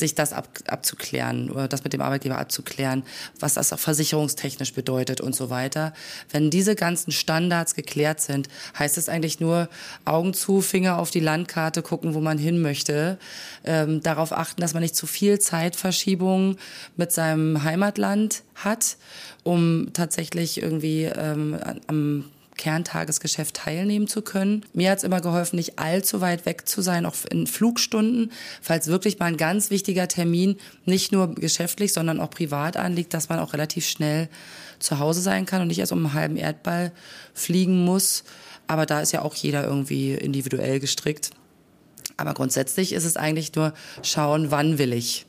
sich 0.00 0.14
das 0.14 0.32
ab, 0.32 0.48
abzuklären 0.66 1.50
oder 1.50 1.68
das 1.68 1.84
mit 1.84 1.92
dem 1.92 2.00
Arbeitgeber 2.00 2.38
abzuklären, 2.38 3.04
was 3.38 3.54
das 3.54 3.72
auch 3.72 3.78
versicherungstechnisch 3.78 4.74
bedeutet 4.74 5.20
und 5.20 5.34
so 5.34 5.50
weiter. 5.50 5.92
Wenn 6.30 6.50
diese 6.50 6.74
ganzen 6.74 7.12
Standards 7.12 7.74
geklärt 7.74 8.20
sind, 8.20 8.48
heißt 8.78 8.98
es 8.98 9.08
eigentlich 9.08 9.40
nur 9.40 9.68
Augen 10.04 10.34
zu, 10.34 10.60
Finger 10.60 10.98
auf 10.98 11.10
die 11.10 11.20
Landkarte 11.20 11.82
gucken, 11.82 12.14
wo 12.14 12.20
man 12.20 12.38
hin 12.38 12.60
möchte, 12.60 13.18
ähm, 13.64 14.02
darauf 14.02 14.32
achten, 14.32 14.60
dass 14.60 14.74
man 14.74 14.82
nicht 14.82 14.96
zu 14.96 15.06
viel 15.06 15.38
Zeitverschiebung 15.38 16.56
mit 16.96 17.12
seinem 17.12 17.62
Heimatland 17.62 18.42
hat, 18.56 18.96
um 19.44 19.92
tatsächlich 19.92 20.60
irgendwie 20.60 21.04
ähm, 21.04 21.58
am 21.86 22.24
Kerntagesgeschäft 22.60 23.56
teilnehmen 23.56 24.06
zu 24.06 24.20
können. 24.20 24.66
Mir 24.74 24.90
hat 24.90 24.98
es 24.98 25.04
immer 25.04 25.22
geholfen, 25.22 25.56
nicht 25.56 25.78
allzu 25.78 26.20
weit 26.20 26.44
weg 26.44 26.68
zu 26.68 26.82
sein, 26.82 27.06
auch 27.06 27.14
in 27.30 27.46
Flugstunden, 27.46 28.32
falls 28.60 28.86
wirklich 28.86 29.18
mal 29.18 29.26
ein 29.26 29.38
ganz 29.38 29.70
wichtiger 29.70 30.08
Termin 30.08 30.56
nicht 30.84 31.10
nur 31.10 31.34
geschäftlich, 31.34 31.94
sondern 31.94 32.20
auch 32.20 32.28
privat 32.28 32.76
anliegt, 32.76 33.14
dass 33.14 33.30
man 33.30 33.38
auch 33.38 33.54
relativ 33.54 33.86
schnell 33.86 34.28
zu 34.78 34.98
Hause 34.98 35.22
sein 35.22 35.46
kann 35.46 35.62
und 35.62 35.68
nicht 35.68 35.78
erst 35.78 35.92
um 35.92 36.04
einen 36.04 36.12
halben 36.12 36.36
Erdball 36.36 36.92
fliegen 37.32 37.82
muss. 37.82 38.24
Aber 38.66 38.84
da 38.84 39.00
ist 39.00 39.12
ja 39.12 39.22
auch 39.22 39.34
jeder 39.34 39.64
irgendwie 39.64 40.12
individuell 40.12 40.80
gestrickt. 40.80 41.30
Aber 42.18 42.34
grundsätzlich 42.34 42.92
ist 42.92 43.04
es 43.04 43.16
eigentlich 43.16 43.54
nur 43.54 43.72
schauen, 44.02 44.50
wann 44.50 44.76
will 44.76 44.92
ich. 44.92 45.24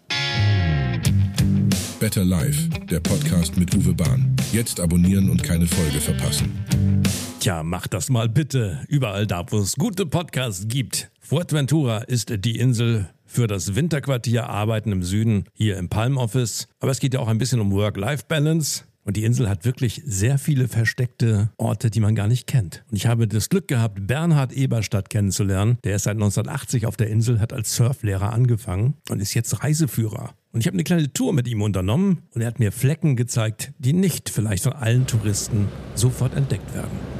Better 2.01 2.25
Life, 2.25 2.67
der 2.89 2.99
Podcast 2.99 3.55
mit 3.55 3.73
Uwe 3.73 3.93
Bahn. 3.93 4.35
Jetzt 4.51 4.81
abonnieren 4.81 5.29
und 5.29 5.43
keine 5.43 5.67
Folge 5.67 6.01
verpassen. 6.01 7.00
Tja, 7.41 7.63
mach 7.63 7.87
das 7.87 8.11
mal 8.11 8.29
bitte. 8.29 8.85
Überall 8.87 9.25
da, 9.25 9.43
wo 9.49 9.57
es 9.57 9.75
gute 9.75 10.05
Podcasts 10.05 10.67
gibt. 10.67 11.09
Fuerteventura 11.21 12.03
ist 12.03 12.31
die 12.45 12.59
Insel 12.59 13.09
für 13.25 13.47
das 13.47 13.73
Winterquartier 13.73 14.47
Arbeiten 14.47 14.91
im 14.91 15.01
Süden 15.01 15.45
hier 15.53 15.77
im 15.77 15.89
Palm 15.89 16.17
Office. 16.17 16.67
Aber 16.79 16.91
es 16.91 16.99
geht 16.99 17.15
ja 17.15 17.19
auch 17.19 17.27
ein 17.27 17.39
bisschen 17.39 17.59
um 17.59 17.71
Work-Life-Balance. 17.71 18.83
Und 19.05 19.17
die 19.17 19.23
Insel 19.23 19.49
hat 19.49 19.65
wirklich 19.65 20.03
sehr 20.05 20.37
viele 20.37 20.67
versteckte 20.67 21.49
Orte, 21.57 21.89
die 21.89 21.99
man 21.99 22.13
gar 22.13 22.27
nicht 22.27 22.45
kennt. 22.45 22.83
Und 22.91 22.97
ich 22.97 23.07
habe 23.07 23.27
das 23.27 23.49
Glück 23.49 23.67
gehabt, 23.67 24.05
Bernhard 24.05 24.53
Eberstadt 24.53 25.09
kennenzulernen. 25.09 25.79
Der 25.83 25.95
ist 25.95 26.03
seit 26.03 26.17
1980 26.17 26.85
auf 26.85 26.95
der 26.95 27.07
Insel, 27.07 27.39
hat 27.39 27.53
als 27.53 27.75
Surflehrer 27.75 28.33
angefangen 28.33 28.97
und 29.09 29.19
ist 29.19 29.33
jetzt 29.33 29.63
Reiseführer. 29.63 30.35
Und 30.51 30.59
ich 30.59 30.67
habe 30.67 30.75
eine 30.75 30.83
kleine 30.83 31.11
Tour 31.11 31.33
mit 31.33 31.47
ihm 31.47 31.63
unternommen 31.63 32.19
und 32.35 32.41
er 32.41 32.47
hat 32.49 32.59
mir 32.59 32.71
Flecken 32.71 33.15
gezeigt, 33.15 33.71
die 33.79 33.93
nicht 33.93 34.29
vielleicht 34.29 34.61
von 34.61 34.73
allen 34.73 35.07
Touristen 35.07 35.69
sofort 35.95 36.35
entdeckt 36.35 36.75
werden. 36.75 37.10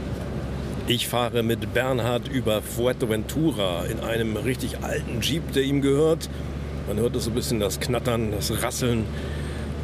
Ich 0.91 1.07
fahre 1.07 1.41
mit 1.41 1.73
Bernhard 1.73 2.27
über 2.27 2.61
Fuerteventura 2.61 3.85
in 3.85 4.01
einem 4.01 4.35
richtig 4.35 4.79
alten 4.83 5.21
Jeep, 5.21 5.53
der 5.53 5.63
ihm 5.63 5.81
gehört. 5.81 6.29
Man 6.85 6.97
hört 6.97 7.15
so 7.15 7.31
ein 7.31 7.33
bisschen 7.33 7.61
das 7.61 7.79
Knattern, 7.79 8.33
das 8.33 8.61
Rasseln. 8.61 9.05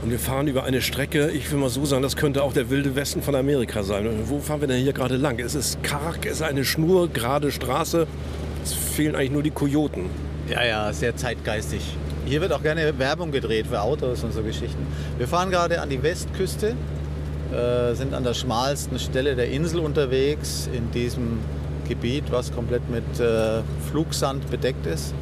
Und 0.03 0.11
wir 0.11 0.19
fahren 0.19 0.49
über 0.49 0.65
eine 0.65 0.81
Strecke, 0.81 1.29
ich 1.29 1.49
will 1.49 1.59
mal 1.59 1.69
so 1.69 1.85
sagen, 1.85 2.03
das 2.03 2.17
könnte 2.17 2.43
auch 2.43 2.51
der 2.51 2.69
wilde 2.69 2.97
Westen 2.97 3.21
von 3.21 3.35
Amerika 3.35 3.83
sein. 3.83 4.05
Wo 4.25 4.41
fahren 4.41 4.59
wir 4.59 4.67
denn 4.67 4.83
hier 4.83 4.91
gerade 4.91 5.15
lang? 5.15 5.39
Es 5.39 5.55
ist 5.55 5.81
karg, 5.81 6.25
es 6.25 6.33
ist 6.33 6.41
eine 6.41 6.65
schnurgerade 6.65 7.53
Straße. 7.53 8.05
Es 8.61 8.73
fehlen 8.73 9.15
eigentlich 9.15 9.31
nur 9.31 9.43
die 9.43 9.51
Kojoten. 9.51 10.07
Ja, 10.49 10.65
ja, 10.65 10.91
sehr 10.91 11.15
zeitgeistig. 11.15 11.83
Hier 12.25 12.41
wird 12.41 12.51
auch 12.51 12.63
gerne 12.63 12.99
Werbung 12.99 13.31
gedreht 13.31 13.67
für 13.67 13.79
Autos 13.79 14.25
und 14.25 14.33
so 14.33 14.43
Geschichten. 14.43 14.85
Wir 15.17 15.29
fahren 15.29 15.51
gerade 15.51 15.79
an 15.79 15.89
die 15.89 16.03
Westküste, 16.03 16.75
äh, 17.53 17.93
sind 17.95 18.13
an 18.13 18.23
der 18.23 18.33
schmalsten 18.33 18.99
Stelle 18.99 19.35
der 19.35 19.49
Insel 19.49 19.79
unterwegs, 19.79 20.69
in 20.73 20.91
diesem 20.91 21.39
Gebiet, 21.87 22.25
was 22.31 22.53
komplett 22.53 22.89
mit 22.89 23.19
äh, 23.19 23.61
Flugsand 23.89 24.49
bedeckt 24.51 24.85
ist. 24.85 25.13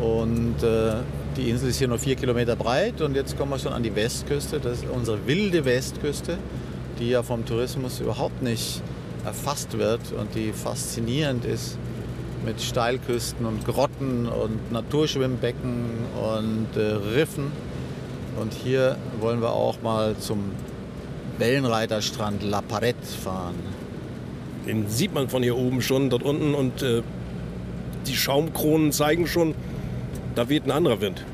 Und 0.00 0.62
äh, 0.62 0.94
die 1.36 1.48
Insel 1.48 1.70
ist 1.70 1.78
hier 1.78 1.88
nur 1.88 1.98
vier 1.98 2.16
Kilometer 2.16 2.56
breit 2.56 3.00
und 3.00 3.14
jetzt 3.14 3.38
kommen 3.38 3.52
wir 3.52 3.58
schon 3.58 3.72
an 3.72 3.82
die 3.82 3.94
Westküste. 3.94 4.60
Das 4.60 4.78
ist 4.78 4.84
unsere 4.90 5.26
wilde 5.26 5.64
Westküste, 5.64 6.38
die 6.98 7.10
ja 7.10 7.22
vom 7.22 7.46
Tourismus 7.46 8.00
überhaupt 8.00 8.42
nicht 8.42 8.82
erfasst 9.24 9.78
wird 9.78 10.00
und 10.18 10.34
die 10.34 10.52
faszinierend 10.52 11.44
ist 11.44 11.78
mit 12.44 12.60
Steilküsten 12.60 13.44
und 13.44 13.64
Grotten 13.66 14.26
und 14.26 14.72
Naturschwimmbecken 14.72 15.84
und 16.36 16.76
äh, 16.76 17.14
Riffen. 17.14 17.52
Und 18.40 18.54
hier 18.54 18.96
wollen 19.20 19.40
wir 19.42 19.50
auch 19.50 19.82
mal 19.82 20.16
zum 20.18 20.52
Wellenreiterstrand 21.40 22.42
La 22.42 22.60
Parette 22.60 23.06
fahren. 23.24 23.56
Den 24.66 24.88
sieht 24.88 25.14
man 25.14 25.28
von 25.28 25.42
hier 25.42 25.56
oben 25.56 25.80
schon, 25.82 26.10
dort 26.10 26.22
unten. 26.22 26.54
Und 26.54 26.82
äh, 26.82 27.02
die 28.06 28.14
Schaumkronen 28.14 28.92
zeigen 28.92 29.26
schon, 29.26 29.54
da 30.34 30.48
weht 30.48 30.66
ein 30.66 30.70
anderer 30.70 31.00
Wind. 31.00 31.24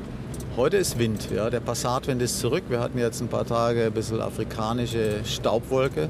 Heute 0.55 0.77
ist 0.77 0.97
Wind, 0.97 1.27
ja. 1.35 1.49
Der 1.49 1.59
Passatwind 1.59 2.21
ist 2.21 2.39
zurück. 2.39 2.63
Wir 2.69 2.79
hatten 2.79 2.97
jetzt 2.97 3.21
ein 3.21 3.27
paar 3.27 3.45
Tage 3.45 3.85
ein 3.85 3.91
bisschen 3.91 4.21
afrikanische 4.21 5.23
Staubwolke. 5.25 6.09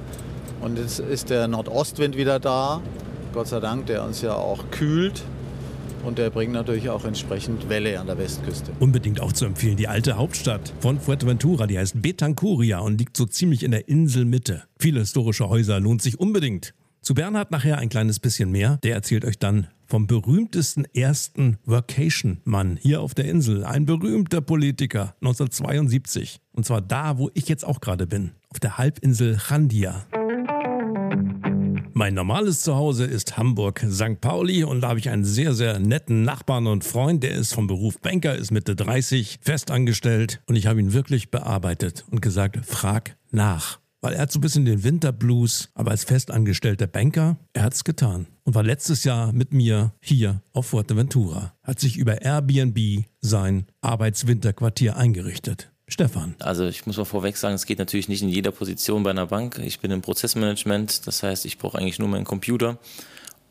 Und 0.62 0.77
jetzt 0.77 1.00
ist 1.00 1.30
der 1.30 1.48
Nordostwind 1.48 2.16
wieder 2.16 2.39
da. 2.39 2.82
Gott 3.34 3.48
sei 3.48 3.60
Dank, 3.60 3.88
der 3.88 4.04
uns 4.04 4.22
ja 4.22 4.34
auch 4.34 4.63
kühlt. 4.72 5.24
Und 6.08 6.18
der 6.18 6.30
bringt 6.30 6.54
natürlich 6.54 6.90
auch 6.90 7.04
entsprechend 7.04 7.68
Welle 7.68 8.00
an 8.00 8.08
der 8.08 8.18
Westküste. 8.18 8.72
Unbedingt 8.80 9.20
auch 9.20 9.34
zu 9.34 9.44
empfehlen, 9.44 9.76
die 9.76 9.90
alte 9.90 10.16
Hauptstadt 10.16 10.72
von 10.80 11.02
Fuerteventura, 11.02 11.68
die 11.68 11.78
heißt 11.78 12.02
Betancuria 12.02 12.80
und 12.80 12.98
liegt 12.98 13.18
so 13.18 13.26
ziemlich 13.26 13.62
in 13.62 13.72
der 13.72 13.90
Inselmitte. 13.90 14.64
Viele 14.80 15.02
historische 15.02 15.50
Häuser 15.50 15.82
lohnt 15.82 16.02
sich 16.02 16.18
unbedingt. 16.18 16.74
Zu 17.02 17.14
Bernhard 17.14 17.52
nachher 17.52 17.80
ein 17.80 17.90
kleines 17.90 18.22
bisschen 18.22 18.52
mehr. 18.52 18.80
Der 18.84 18.96
erzählt 18.96 19.26
euch 19.26 19.38
dann 19.38 19.68
vom 19.86 20.08
berühmtesten 20.08 20.86
ersten 20.94 21.58
Vacation-Mann 21.66 22.80
hier 22.82 23.02
auf 23.02 23.14
der 23.14 23.26
Insel. 23.26 23.66
Ein 23.66 23.86
berühmter 23.86 24.40
Politiker 24.40 25.14
1972. 25.22 26.40
Und 26.54 26.66
zwar 26.66 26.80
da, 26.80 27.18
wo 27.18 27.30
ich 27.34 27.50
jetzt 27.50 27.66
auch 27.66 27.82
gerade 27.82 28.08
bin. 28.08 28.32
Auf 28.48 28.62
der 28.62 28.78
Halbinsel 28.78 29.38
Chandia. 29.38 30.06
Mein 31.98 32.13
normales 32.13 32.62
Zuhause 32.62 33.06
ist 33.06 33.38
Hamburg, 33.38 33.84
St. 33.89 34.22
Pauli 34.22 34.63
und 34.63 34.82
da 34.82 34.89
habe 34.89 35.00
ich 35.00 35.10
einen 35.10 35.25
sehr, 35.25 35.56
sehr 35.56 35.80
netten 35.80 36.22
Nachbarn 36.22 36.68
und 36.68 36.84
Freund, 36.84 37.24
der 37.24 37.32
ist 37.32 37.56
vom 37.56 37.66
Beruf 37.66 38.00
Banker, 38.00 38.36
ist 38.36 38.51
Mitte 38.51 38.75
30, 38.75 39.39
festangestellt 39.42 40.39
und 40.46 40.56
ich 40.56 40.68
habe 40.68 40.80
ihn 40.80 40.94
wirklich 40.94 41.32
bearbeitet 41.32 42.06
und 42.12 42.22
gesagt, 42.22 42.60
frag 42.63 43.18
nach. 43.32 43.80
Weil 44.00 44.13
er 44.13 44.22
hat 44.22 44.32
so 44.32 44.38
ein 44.38 44.42
bisschen 44.42 44.66
den 44.66 44.84
Winterblues, 44.84 45.70
aber 45.74 45.89
als 45.89 46.04
festangestellter 46.04 46.86
Banker, 46.86 47.38
er 47.54 47.63
hat 47.63 47.74
es 47.74 47.84
getan 47.84 48.27
und 48.44 48.54
war 48.54 48.62
letztes 48.62 49.04
Jahr 49.04 49.34
mit 49.34 49.51
mir 49.51 49.92
hier 50.00 50.44
auf 50.54 50.68
Fuerteventura. 50.68 51.56
Hat 51.63 51.80
sich 51.80 51.98
über 51.98 52.22
Airbnb 52.22 53.06
sein 53.22 53.66
Arbeitswinterquartier 53.82 54.98
eingerichtet. 54.98 55.72
Stefan. 55.88 56.36
Also 56.39 56.65
ich 56.65 56.86
muss 56.86 56.98
mal 56.98 57.06
vorweg 57.06 57.38
sagen, 57.38 57.56
es 57.56 57.65
geht 57.65 57.79
natürlich 57.79 58.10
nicht 58.10 58.22
in 58.22 58.29
jeder 58.29 58.51
Position 58.51 59.03
bei 59.03 59.12
einer 59.12 59.27
Bank. 59.27 59.62
Ich 59.63 59.79
bin 59.79 59.91
im 59.91 60.01
Prozessmanagement, 60.01 61.08
das 61.08 61.24
heißt, 61.24 61.46
ich 61.46 61.58
brauche 61.58 61.77
eigentlich 61.77 62.00
nur 62.00 62.10
meinen 62.10 62.25
Computer 62.25 62.77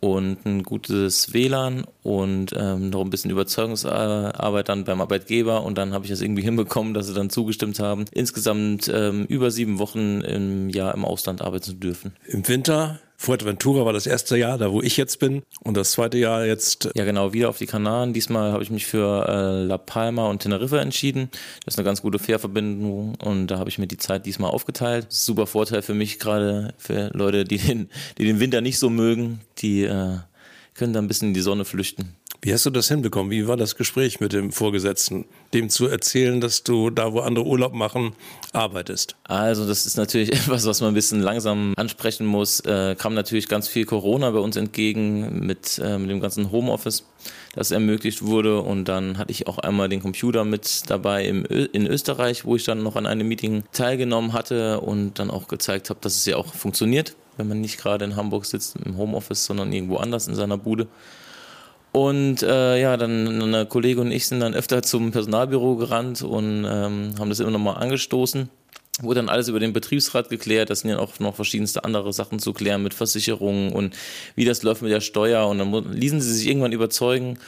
und 0.00 0.44
ein 0.44 0.62
gutes 0.62 1.32
WLAN 1.32 1.86
und 2.02 2.52
ähm, 2.54 2.90
noch 2.90 3.00
ein 3.00 3.10
bisschen 3.10 3.30
Überzeugungsarbeit 3.30 4.68
dann 4.68 4.84
beim 4.84 5.00
Arbeitgeber 5.00 5.62
und 5.62 5.78
dann 5.78 5.94
habe 5.94 6.04
ich 6.04 6.10
das 6.10 6.20
irgendwie 6.20 6.42
hinbekommen, 6.42 6.92
dass 6.92 7.06
sie 7.06 7.14
dann 7.14 7.30
zugestimmt 7.30 7.80
haben, 7.80 8.04
insgesamt 8.12 8.90
ähm, 8.92 9.24
über 9.24 9.50
sieben 9.50 9.78
Wochen 9.78 10.20
im 10.20 10.68
Jahr 10.68 10.94
im 10.94 11.04
Ausland 11.04 11.40
arbeiten 11.40 11.64
zu 11.64 11.72
dürfen. 11.72 12.14
Im 12.26 12.46
Winter 12.46 13.00
Fuerteventura 13.16 13.84
war 13.84 13.92
das 13.92 14.06
erste 14.06 14.36
Jahr, 14.36 14.58
da 14.58 14.70
wo 14.72 14.82
ich 14.82 14.96
jetzt 14.96 15.18
bin. 15.18 15.42
Und 15.62 15.76
das 15.76 15.92
zweite 15.92 16.18
Jahr 16.18 16.44
jetzt. 16.44 16.90
Ja, 16.94 17.04
genau, 17.04 17.32
wieder 17.32 17.48
auf 17.48 17.58
die 17.58 17.66
Kanaren. 17.66 18.12
Diesmal 18.12 18.52
habe 18.52 18.62
ich 18.62 18.70
mich 18.70 18.86
für 18.86 19.26
äh, 19.28 19.64
La 19.64 19.78
Palma 19.78 20.28
und 20.28 20.42
Teneriffa 20.42 20.78
entschieden. 20.78 21.30
Das 21.64 21.74
ist 21.74 21.78
eine 21.78 21.86
ganz 21.86 22.02
gute 22.02 22.18
Fährverbindung 22.18 23.14
und 23.16 23.48
da 23.48 23.58
habe 23.58 23.70
ich 23.70 23.78
mir 23.78 23.86
die 23.86 23.96
Zeit 23.96 24.26
diesmal 24.26 24.50
aufgeteilt. 24.50 25.06
Super 25.10 25.46
Vorteil 25.46 25.82
für 25.82 25.94
mich, 25.94 26.18
gerade 26.18 26.74
für 26.78 27.10
Leute, 27.14 27.44
die 27.44 27.58
den, 27.58 27.88
die 28.18 28.24
den 28.24 28.40
Winter 28.40 28.60
nicht 28.60 28.78
so 28.78 28.90
mögen. 28.90 29.40
Die 29.58 29.84
äh, 29.84 30.18
können 30.74 30.92
da 30.92 31.00
ein 31.00 31.08
bisschen 31.08 31.28
in 31.28 31.34
die 31.34 31.40
Sonne 31.40 31.64
flüchten. 31.64 32.14
Wie 32.46 32.52
hast 32.52 32.64
du 32.64 32.70
das 32.70 32.86
hinbekommen? 32.86 33.32
Wie 33.32 33.48
war 33.48 33.56
das 33.56 33.74
Gespräch 33.74 34.20
mit 34.20 34.32
dem 34.32 34.52
Vorgesetzten, 34.52 35.24
dem 35.52 35.68
zu 35.68 35.88
erzählen, 35.88 36.40
dass 36.40 36.62
du 36.62 36.90
da, 36.90 37.12
wo 37.12 37.18
andere 37.18 37.44
Urlaub 37.44 37.74
machen, 37.74 38.12
arbeitest? 38.52 39.16
Also 39.24 39.66
das 39.66 39.84
ist 39.84 39.96
natürlich 39.96 40.32
etwas, 40.32 40.64
was 40.64 40.80
man 40.80 40.92
ein 40.92 40.94
bisschen 40.94 41.20
langsam 41.20 41.74
ansprechen 41.76 42.24
muss. 42.24 42.60
Äh, 42.60 42.94
kam 42.96 43.14
natürlich 43.14 43.48
ganz 43.48 43.66
viel 43.66 43.84
Corona 43.84 44.30
bei 44.30 44.38
uns 44.38 44.54
entgegen 44.54 45.44
mit, 45.44 45.80
äh, 45.82 45.98
mit 45.98 46.08
dem 46.08 46.20
ganzen 46.20 46.52
Homeoffice, 46.52 47.02
das 47.56 47.72
ermöglicht 47.72 48.22
wurde. 48.22 48.60
Und 48.60 48.84
dann 48.84 49.18
hatte 49.18 49.32
ich 49.32 49.48
auch 49.48 49.58
einmal 49.58 49.88
den 49.88 50.00
Computer 50.00 50.44
mit 50.44 50.88
dabei 50.88 51.26
im 51.26 51.44
in 51.46 51.88
Österreich, 51.88 52.44
wo 52.44 52.54
ich 52.54 52.62
dann 52.62 52.80
noch 52.80 52.94
an 52.94 53.06
einem 53.06 53.26
Meeting 53.26 53.64
teilgenommen 53.72 54.34
hatte 54.34 54.80
und 54.82 55.18
dann 55.18 55.32
auch 55.32 55.48
gezeigt 55.48 55.90
habe, 55.90 55.98
dass 56.00 56.14
es 56.14 56.24
ja 56.26 56.36
auch 56.36 56.54
funktioniert, 56.54 57.16
wenn 57.38 57.48
man 57.48 57.60
nicht 57.60 57.76
gerade 57.76 58.04
in 58.04 58.14
Hamburg 58.14 58.46
sitzt 58.46 58.76
im 58.84 58.96
Homeoffice, 58.96 59.46
sondern 59.46 59.72
irgendwo 59.72 59.96
anders 59.96 60.28
in 60.28 60.36
seiner 60.36 60.58
Bude. 60.58 60.86
Und 61.96 62.42
äh, 62.42 62.78
ja, 62.78 62.98
dann 62.98 63.40
eine 63.40 63.64
Kollegin 63.64 64.02
und 64.02 64.12
ich 64.12 64.26
sind 64.26 64.40
dann 64.40 64.52
öfter 64.52 64.82
zum 64.82 65.12
Personalbüro 65.12 65.76
gerannt 65.76 66.20
und 66.20 66.66
ähm, 66.66 67.14
haben 67.18 67.30
das 67.30 67.40
immer 67.40 67.50
nochmal 67.50 67.82
angestoßen. 67.82 68.50
Wurde 69.00 69.20
dann 69.20 69.30
alles 69.30 69.48
über 69.48 69.60
den 69.60 69.72
Betriebsrat 69.72 70.28
geklärt. 70.28 70.68
Das 70.68 70.80
sind 70.80 70.90
ja 70.90 70.98
auch 70.98 71.18
noch 71.20 71.34
verschiedenste 71.36 71.84
andere 71.84 72.12
Sachen 72.12 72.38
zu 72.38 72.52
klären 72.52 72.82
mit 72.82 72.92
Versicherungen 72.92 73.72
und 73.72 73.96
wie 74.34 74.44
das 74.44 74.62
läuft 74.62 74.82
mit 74.82 74.92
der 74.92 75.00
Steuer. 75.00 75.48
Und 75.48 75.58
dann 75.58 75.90
ließen 75.90 76.20
sie 76.20 76.34
sich 76.34 76.46
irgendwann 76.46 76.72
überzeugen. 76.72 77.38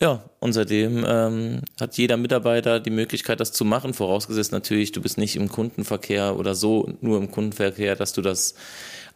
Ja, 0.00 0.24
und 0.40 0.54
seitdem 0.54 1.04
ähm, 1.06 1.60
hat 1.78 1.98
jeder 1.98 2.16
Mitarbeiter 2.16 2.80
die 2.80 2.88
Möglichkeit, 2.88 3.40
das 3.40 3.52
zu 3.52 3.66
machen. 3.66 3.92
Vorausgesetzt 3.92 4.52
natürlich, 4.52 4.92
du 4.92 5.02
bist 5.02 5.18
nicht 5.18 5.36
im 5.36 5.50
Kundenverkehr 5.50 6.38
oder 6.38 6.54
so 6.54 6.94
nur 7.02 7.18
im 7.18 7.30
Kundenverkehr, 7.30 7.94
dass 7.94 8.14
du 8.14 8.22
das 8.22 8.54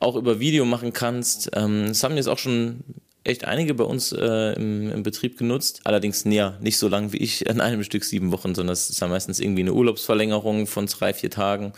auch 0.00 0.16
über 0.16 0.38
Video 0.38 0.66
machen 0.66 0.92
kannst. 0.92 1.48
Ähm, 1.54 1.84
es 1.84 2.04
haben 2.04 2.16
jetzt 2.16 2.28
auch 2.28 2.36
schon 2.36 2.84
echt 3.26 3.44
einige 3.44 3.74
bei 3.74 3.84
uns 3.84 4.12
äh, 4.12 4.52
im, 4.54 4.90
im, 4.90 5.02
Betrieb 5.02 5.38
genutzt. 5.38 5.80
Allerdings 5.84 6.24
näher, 6.24 6.56
nicht 6.60 6.78
so 6.78 6.88
lang 6.88 7.12
wie 7.12 7.18
ich 7.18 7.46
in 7.46 7.60
einem 7.60 7.82
Stück 7.82 8.04
sieben 8.04 8.32
Wochen, 8.32 8.54
sondern 8.54 8.72
es 8.72 8.90
ist 8.90 9.00
ja 9.00 9.08
meistens 9.08 9.40
irgendwie 9.40 9.62
eine 9.62 9.72
Urlaubsverlängerung 9.72 10.66
von 10.66 10.86
drei, 10.86 11.12
vier 11.12 11.30
Tagen 11.30 11.72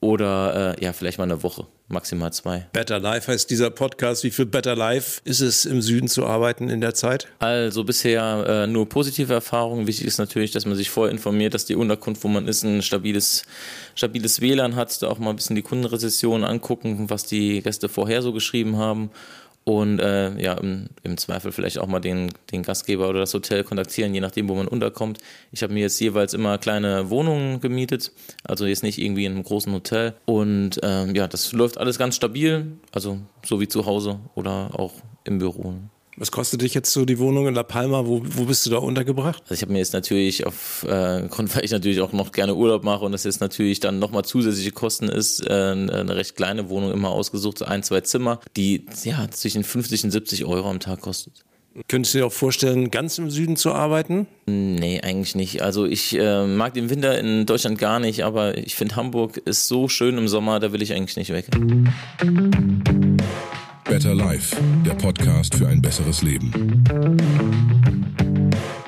oder 0.00 0.76
äh, 0.78 0.84
ja, 0.84 0.92
vielleicht 0.92 1.16
mal 1.18 1.24
eine 1.24 1.42
Woche, 1.42 1.66
maximal 1.88 2.30
zwei. 2.32 2.66
Better 2.72 2.98
Life 2.98 3.32
heißt 3.32 3.50
dieser 3.50 3.70
Podcast. 3.70 4.24
Wie 4.24 4.30
viel 4.30 4.44
Better 4.44 4.76
Life 4.76 5.22
ist 5.24 5.40
es 5.40 5.64
im 5.64 5.80
Süden 5.80 6.06
zu 6.06 6.26
arbeiten 6.26 6.68
in 6.68 6.82
der 6.82 6.92
Zeit? 6.94 7.28
Also 7.38 7.82
bisher 7.82 8.44
äh, 8.46 8.66
nur 8.66 8.88
positive 8.88 9.32
Erfahrungen. 9.32 9.86
Wichtig 9.86 10.06
ist 10.06 10.18
natürlich, 10.18 10.50
dass 10.50 10.66
man 10.66 10.76
sich 10.76 10.90
vorher 10.90 11.10
informiert, 11.10 11.54
dass 11.54 11.64
die 11.64 11.76
Unterkunft, 11.76 12.22
wo 12.24 12.28
man 12.28 12.46
ist, 12.46 12.62
ein 12.62 12.82
stabiles, 12.82 13.46
stabiles 13.94 14.42
WLAN 14.42 14.76
hat, 14.76 15.00
da 15.00 15.08
auch 15.08 15.18
mal 15.18 15.30
ein 15.30 15.36
bisschen 15.36 15.56
die 15.56 15.62
Kundenrezession 15.62 16.44
angucken, 16.44 17.08
was 17.08 17.24
die 17.24 17.62
Gäste 17.62 17.88
vorher 17.88 18.20
so 18.20 18.32
geschrieben 18.32 18.76
haben 18.76 19.10
und 19.68 19.98
äh, 19.98 20.40
ja, 20.40 20.54
im, 20.54 20.86
im, 21.02 21.16
Zweifel 21.16 21.50
vielleicht 21.50 21.78
auch 21.78 21.88
mal 21.88 21.98
den, 21.98 22.30
den 22.52 22.62
Gastgeber 22.62 23.08
oder 23.08 23.18
das 23.18 23.34
Hotel 23.34 23.64
kontaktieren, 23.64 24.14
je 24.14 24.20
nachdem, 24.20 24.48
wo 24.48 24.54
man 24.54 24.68
unterkommt. 24.68 25.18
Ich 25.50 25.64
habe 25.64 25.74
mir 25.74 25.80
jetzt 25.80 25.98
jeweils 25.98 26.34
immer 26.34 26.56
kleine 26.58 27.10
Wohnungen 27.10 27.60
gemietet, 27.60 28.12
also 28.44 28.64
jetzt 28.64 28.84
nicht 28.84 28.98
irgendwie 28.98 29.24
in 29.24 29.32
einem 29.32 29.42
großen 29.42 29.72
Hotel. 29.72 30.14
Und 30.24 30.78
ähm, 30.84 31.16
ja, 31.16 31.26
das 31.26 31.52
läuft 31.52 31.78
alles 31.78 31.98
ganz 31.98 32.14
stabil, 32.14 32.78
also 32.92 33.18
so 33.44 33.60
wie 33.60 33.66
zu 33.66 33.86
Hause 33.86 34.20
oder 34.36 34.70
auch 34.78 34.92
im 35.24 35.38
Büro. 35.40 35.74
Was 36.18 36.32
kostet 36.32 36.62
dich 36.62 36.72
jetzt 36.72 36.92
so 36.92 37.04
die 37.04 37.18
Wohnung 37.18 37.46
in 37.46 37.54
La 37.54 37.62
Palma? 37.62 38.06
Wo, 38.06 38.22
wo 38.24 38.44
bist 38.44 38.64
du 38.64 38.70
da 38.70 38.78
untergebracht? 38.78 39.42
Also 39.42 39.54
ich 39.54 39.62
habe 39.62 39.72
mir 39.72 39.80
jetzt 39.80 39.92
natürlich 39.92 40.46
auf 40.46 40.82
äh, 40.88 41.28
Grund, 41.28 41.54
weil 41.54 41.64
ich 41.64 41.72
natürlich 41.72 42.00
auch 42.00 42.12
noch 42.12 42.32
gerne 42.32 42.54
Urlaub 42.54 42.84
mache 42.84 43.04
und 43.04 43.12
das 43.12 43.24
jetzt 43.24 43.42
natürlich 43.42 43.80
dann 43.80 43.98
nochmal 43.98 44.24
zusätzliche 44.24 44.70
Kosten 44.72 45.10
ist, 45.10 45.46
äh, 45.46 45.52
eine 45.52 46.16
recht 46.16 46.34
kleine 46.34 46.70
Wohnung 46.70 46.90
immer 46.90 47.10
ausgesucht, 47.10 47.58
so 47.58 47.66
ein, 47.66 47.82
zwei 47.82 48.00
Zimmer, 48.00 48.40
die 48.56 48.86
ja 49.04 49.30
zwischen 49.30 49.62
50 49.62 50.04
und 50.04 50.10
70 50.10 50.44
Euro 50.46 50.70
am 50.70 50.80
Tag 50.80 51.02
kostet. 51.02 51.44
Könntest 51.88 52.14
du 52.14 52.18
dir 52.18 52.26
auch 52.26 52.32
vorstellen, 52.32 52.90
ganz 52.90 53.18
im 53.18 53.30
Süden 53.30 53.56
zu 53.56 53.72
arbeiten? 53.72 54.26
Nee, 54.46 55.02
eigentlich 55.02 55.34
nicht. 55.34 55.60
Also 55.60 55.84
ich 55.84 56.16
äh, 56.18 56.46
mag 56.46 56.72
den 56.72 56.88
Winter 56.88 57.18
in 57.18 57.44
Deutschland 57.44 57.78
gar 57.78 58.00
nicht, 58.00 58.24
aber 58.24 58.56
ich 58.56 58.74
finde 58.74 58.96
Hamburg 58.96 59.36
ist 59.36 59.68
so 59.68 59.86
schön 59.86 60.16
im 60.16 60.28
Sommer, 60.28 60.60
da 60.60 60.72
will 60.72 60.80
ich 60.80 60.94
eigentlich 60.94 61.16
nicht 61.18 61.32
weg. 61.32 61.46
Better 63.88 64.16
Life, 64.16 64.56
der 64.84 64.94
Podcast 64.94 65.54
für 65.54 65.68
ein 65.68 65.80
besseres 65.80 66.20
Leben. 66.22 66.84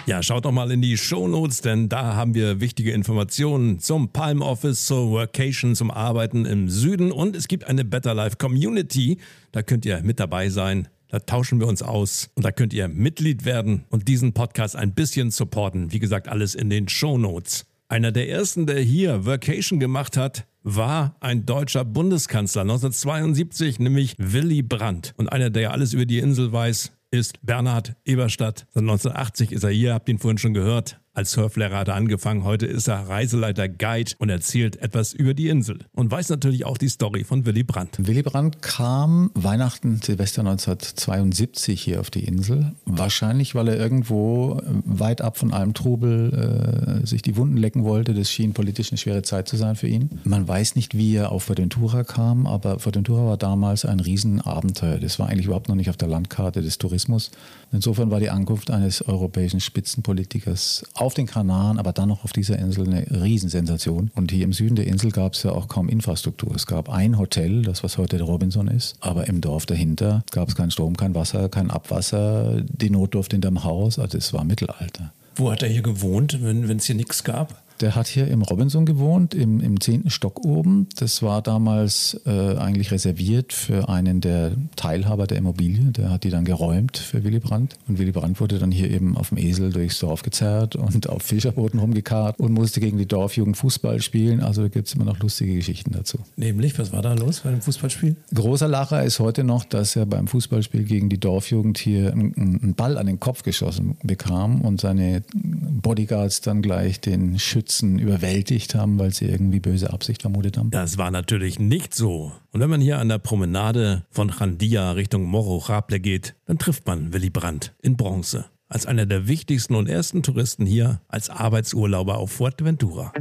Ja, 0.07 0.25
schaut 0.25 0.45
doch 0.45 0.51
mal 0.51 0.73
in 0.73 0.83
die 0.83 0.97
Show 0.97 1.29
Notes, 1.29 1.61
denn 1.61 1.89
da 1.89 2.17
haben 2.17 2.35
wir 2.35 2.61
wichtige 2.61 2.91
Informationen 2.91 3.79
zum 3.79 4.13
Palm 4.13 4.43
Office, 4.43 4.87
zur 4.87 5.11
Workation, 5.11 5.77
zum 5.77 5.93
Arbeiten 5.93 6.47
im 6.47 6.69
Süden 6.69 7.13
und 7.13 7.37
es 7.37 7.47
gibt 7.47 7.65
eine 7.65 7.85
Better 7.85 8.13
Life 8.13 8.39
Community. 8.39 9.19
Da 9.53 9.63
könnt 9.63 9.87
ihr 9.87 10.03
mit 10.03 10.19
dabei 10.19 10.49
sein. 10.49 10.89
Da 11.11 11.21
tauschen 11.21 11.61
wir 11.61 11.69
uns 11.69 11.81
aus 11.81 12.31
und 12.35 12.45
da 12.45 12.51
könnt 12.51 12.73
ihr 12.73 12.89
Mitglied 12.89 13.45
werden 13.45 13.85
und 13.91 14.09
diesen 14.09 14.33
Podcast 14.33 14.75
ein 14.75 14.95
bisschen 14.95 15.31
supporten. 15.31 15.93
Wie 15.93 16.01
gesagt, 16.01 16.27
alles 16.27 16.57
in 16.57 16.71
den 16.71 16.89
Show 16.89 17.19
Notes. 17.19 17.67
Einer 17.89 18.11
der 18.11 18.29
ersten, 18.29 18.67
der 18.67 18.81
hier 18.81 19.25
Workation 19.25 19.79
gemacht 19.79 20.17
hat, 20.17 20.45
war 20.77 21.17
ein 21.21 21.47
deutscher 21.47 21.85
Bundeskanzler 21.85 22.63
1972, 22.63 23.79
nämlich 23.79 24.15
Willy 24.19 24.63
Brandt. 24.63 25.15
Und 25.17 25.29
einer, 25.29 25.51
der 25.51 25.63
ja 25.63 25.71
alles 25.71 25.95
über 25.95 26.05
die 26.05 26.19
Insel 26.19 26.53
weiß, 26.53 26.93
ist 27.11 27.45
Bernhard 27.45 27.97
Eberstadt. 28.05 28.67
Seit 28.75 28.83
1980 28.83 29.53
ist 29.53 29.65
er 29.65 29.71
hier, 29.71 29.95
habt 29.95 30.09
ihn 30.09 30.19
vorhin 30.19 30.39
schon 30.39 30.53
gehört. 30.53 31.01
Als 31.19 31.33
Surflehrer 31.33 31.79
hat 31.79 31.89
er 31.89 31.97
angefangen, 31.97 32.45
heute 32.45 32.67
ist 32.67 32.87
er 32.87 33.09
Reiseleiter 33.09 33.69
Guide 33.69 34.13
und 34.19 34.29
erzählt 34.29 34.81
etwas 34.81 35.13
über 35.13 35.35
die 35.35 35.49
Insel 35.49 35.81
und 35.93 36.13
weiß 36.13 36.29
natürlich 36.29 36.65
auch 36.65 36.79
die 36.79 36.89
Story 36.89 37.25
von 37.25 37.45
Willy 37.45 37.65
Brandt. 37.65 37.97
Willy 37.99 38.23
Brandt 38.23 38.63
kam 38.63 39.33
Weihnachten, 39.35 40.01
Silvester 40.01 40.43
1972 40.43 41.83
hier 41.83 41.99
auf 41.99 42.11
die 42.11 42.23
Insel. 42.23 42.71
Wahrscheinlich, 42.85 43.57
weil 43.57 43.67
er 43.67 43.77
irgendwo 43.77 44.63
weit 44.85 45.21
ab 45.21 45.37
von 45.37 45.53
allem 45.53 45.75
Trubel 45.75 47.01
äh, 47.03 47.05
sich 47.05 47.23
die 47.23 47.35
Wunden 47.35 47.57
lecken 47.57 47.83
wollte. 47.83 48.15
Das 48.15 48.31
schien 48.31 48.53
politisch 48.53 48.93
eine 48.93 48.99
schwere 48.99 49.23
Zeit 49.23 49.49
zu 49.49 49.57
sein 49.57 49.75
für 49.75 49.89
ihn. 49.89 50.21
Man 50.23 50.47
weiß 50.47 50.77
nicht, 50.77 50.97
wie 50.97 51.17
er 51.17 51.33
auf 51.33 51.43
Fuerteventura 51.43 52.05
kam, 52.05 52.47
aber 52.47 52.79
Fuerteventura 52.79 53.27
war 53.27 53.37
damals 53.37 53.85
ein 53.85 53.99
Riesenabenteuer. 53.99 54.99
Das 54.99 55.19
war 55.19 55.29
eigentlich 55.29 55.47
überhaupt 55.47 55.69
noch 55.69 55.75
nicht 55.75 55.91
auf 55.91 55.97
der 55.97 56.07
Landkarte 56.07 56.63
des 56.63 56.79
Tourismus. 56.79 57.33
Insofern 57.73 58.13
war 58.13 58.21
die 58.21 58.31
Ankunft 58.31 58.71
eines 58.71 59.03
europäischen 59.03 59.59
Spitzenpolitikers 59.59 60.85
auf 61.09 61.15
den 61.15 61.25
Kanaren, 61.25 61.79
aber 61.79 61.95
dann 61.95 62.11
noch 62.11 62.23
auf 62.23 62.35
dieser 62.35 62.59
Insel 62.59 62.87
eine 62.87 63.23
Riesensensation. 63.23 64.11
Und 64.15 64.31
hier 64.31 64.45
im 64.45 64.53
Süden 64.53 64.77
der 64.77 64.87
Insel 64.87 65.11
gab 65.11 65.33
es 65.33 65.43
ja 65.43 65.53
auch 65.53 65.67
kaum 65.67 65.89
Infrastruktur. 65.89 66.55
Es 66.55 66.67
gab 66.67 66.91
ein 66.91 67.17
Hotel, 67.17 67.63
das 67.63 67.83
was 67.83 67.97
heute 67.97 68.19
der 68.19 68.27
Robinson 68.27 68.69
ist, 68.69 68.95
aber 69.01 69.27
im 69.27 69.41
Dorf 69.41 69.65
dahinter 69.65 70.23
gab 70.33 70.49
es 70.49 70.55
keinen 70.55 70.71
Strom, 70.71 70.99
kein 70.99 71.15
Wasser, 71.15 71.49
kein 71.49 71.71
Abwasser. 71.71 72.61
Die 72.61 72.91
Not 72.91 73.15
durfte 73.15 73.37
in 73.37 73.41
dem 73.41 73.65
Haus, 73.65 73.99
also 73.99 74.19
es 74.19 74.35
war 74.35 74.45
Mittelalter. 74.45 75.15
Wo 75.35 75.51
hat 75.51 75.63
er 75.63 75.71
hier 75.71 75.81
gewohnt, 75.81 76.43
wenn 76.43 76.69
es 76.77 76.85
hier 76.85 76.95
nichts 76.95 77.25
gab? 77.25 77.63
Der 77.81 77.95
hat 77.95 78.09
hier 78.09 78.27
im 78.27 78.43
Robinson 78.43 78.87
gewohnt, 78.87 79.35
im, 79.35 79.61
im 79.61 79.81
zehnten 79.81 80.11
Stock 80.11 80.45
oben. 80.45 80.89
Das 80.97 81.23
war 81.23 81.43
damals 81.43 82.21
äh, 82.27 82.57
eigentlich 82.57 82.91
reserviert 82.91 83.53
für 83.53 83.89
einen 83.89 84.21
der 84.21 84.53
Teilhaber 84.75 85.27
der 85.29 85.39
Immobilie. 85.39 85.93
Der 85.93 86.11
hat 86.11 86.25
die 86.25 86.31
dann 86.31 86.45
geräumt 86.45 86.99
für 86.99 87.23
Willy 87.23 87.39
Brandt. 87.39 87.77
Und 87.87 87.99
Willy 87.99 88.11
Brandt 88.11 88.41
wurde 88.41 88.59
dann 88.59 88.73
hier 88.73 88.91
eben 88.91 89.17
auf 89.17 89.29
dem 89.29 89.39
Esel 89.39 89.71
durchs 89.71 90.01
Dorf 90.01 90.23
gezerrt 90.23 90.75
und 90.75 91.09
auf 91.09 91.23
Fischerbooten 91.23 91.79
rumgekarrt 91.79 92.41
und 92.41 92.53
musste 92.53 92.81
gegen 92.81 92.99
die 92.99 93.07
Dorfjugend 93.07 93.57
Fußball 93.57 94.03
spielen. 94.03 94.41
Also 94.41 94.63
da 94.63 94.69
gibt 94.69 94.89
es 94.89 94.95
immer 94.95 95.05
noch 95.05 95.21
lustige 95.21 95.55
Geschichten 95.55 95.93
dazu. 95.93 96.19
Nämlich, 96.37 96.79
was 96.79 96.93
war 96.93 97.03
da 97.03 97.15
los 97.15 97.41
bei 97.41 97.51
dem 97.51 97.61
Fußballspiel? 97.61 98.17
Großer 98.35 98.67
Lacher 98.67 99.05
ist 99.05 99.21
heute 99.21 99.45
noch, 99.45 99.65
dass 99.65 99.95
er 99.95 100.07
beim 100.07 100.27
Fußballspiel 100.27 100.83
gegen 100.85 101.09
die 101.09 101.19
Dorfjugend 101.19 101.79
hier 101.79 102.13
einen 102.13 102.75
Ball 102.75 102.99
an 102.99 103.07
den 103.07 103.21
Kopf 103.21 103.45
geschossen 103.45 103.97
bekam 104.03 104.63
und 104.63 104.81
seine 104.81 105.23
Bodyguards 105.33 106.41
dann 106.41 106.61
gleich 106.61 107.01
den 107.01 107.39
Schützen 107.39 107.68
Schützen 107.69 107.99
überwältigt 107.99 108.75
haben, 108.75 108.99
weil 108.99 109.13
sie 109.13 109.27
irgendwie 109.27 109.61
böse 109.61 109.93
Absicht 109.93 110.23
vermutet 110.23 110.57
haben? 110.57 110.71
Das 110.71 110.97
war 110.97 111.11
natürlich 111.11 111.59
nicht 111.59 111.95
so. 111.95 112.33
Und 112.51 112.61
wenn 112.61 112.71
man 112.71 112.81
hier 112.81 112.99
an 112.99 113.11
der 113.11 113.19
Promenade 113.19 114.07
von 114.11 114.31
Chandia 114.31 114.93
Richtung 114.93 115.25
Morro 115.25 115.59
Raple 115.59 116.01
geht, 116.01 116.35
dann 116.47 116.57
trifft 116.57 116.87
man 116.87 117.13
Willy 117.13 117.29
Brandt 117.29 117.75
in 117.83 117.99
Bronze. 117.99 118.47
Als 118.69 118.87
einer 118.87 119.05
der 119.05 119.29
wichtigsten 119.29 119.75
und 119.75 119.87
ersten 119.87 120.23
Touristen 120.23 120.65
hier 120.65 121.03
als 121.09 121.29
Arbeitsurlauber 121.29 122.17
auf 122.17 122.33
Fuerteventura. 122.33 123.13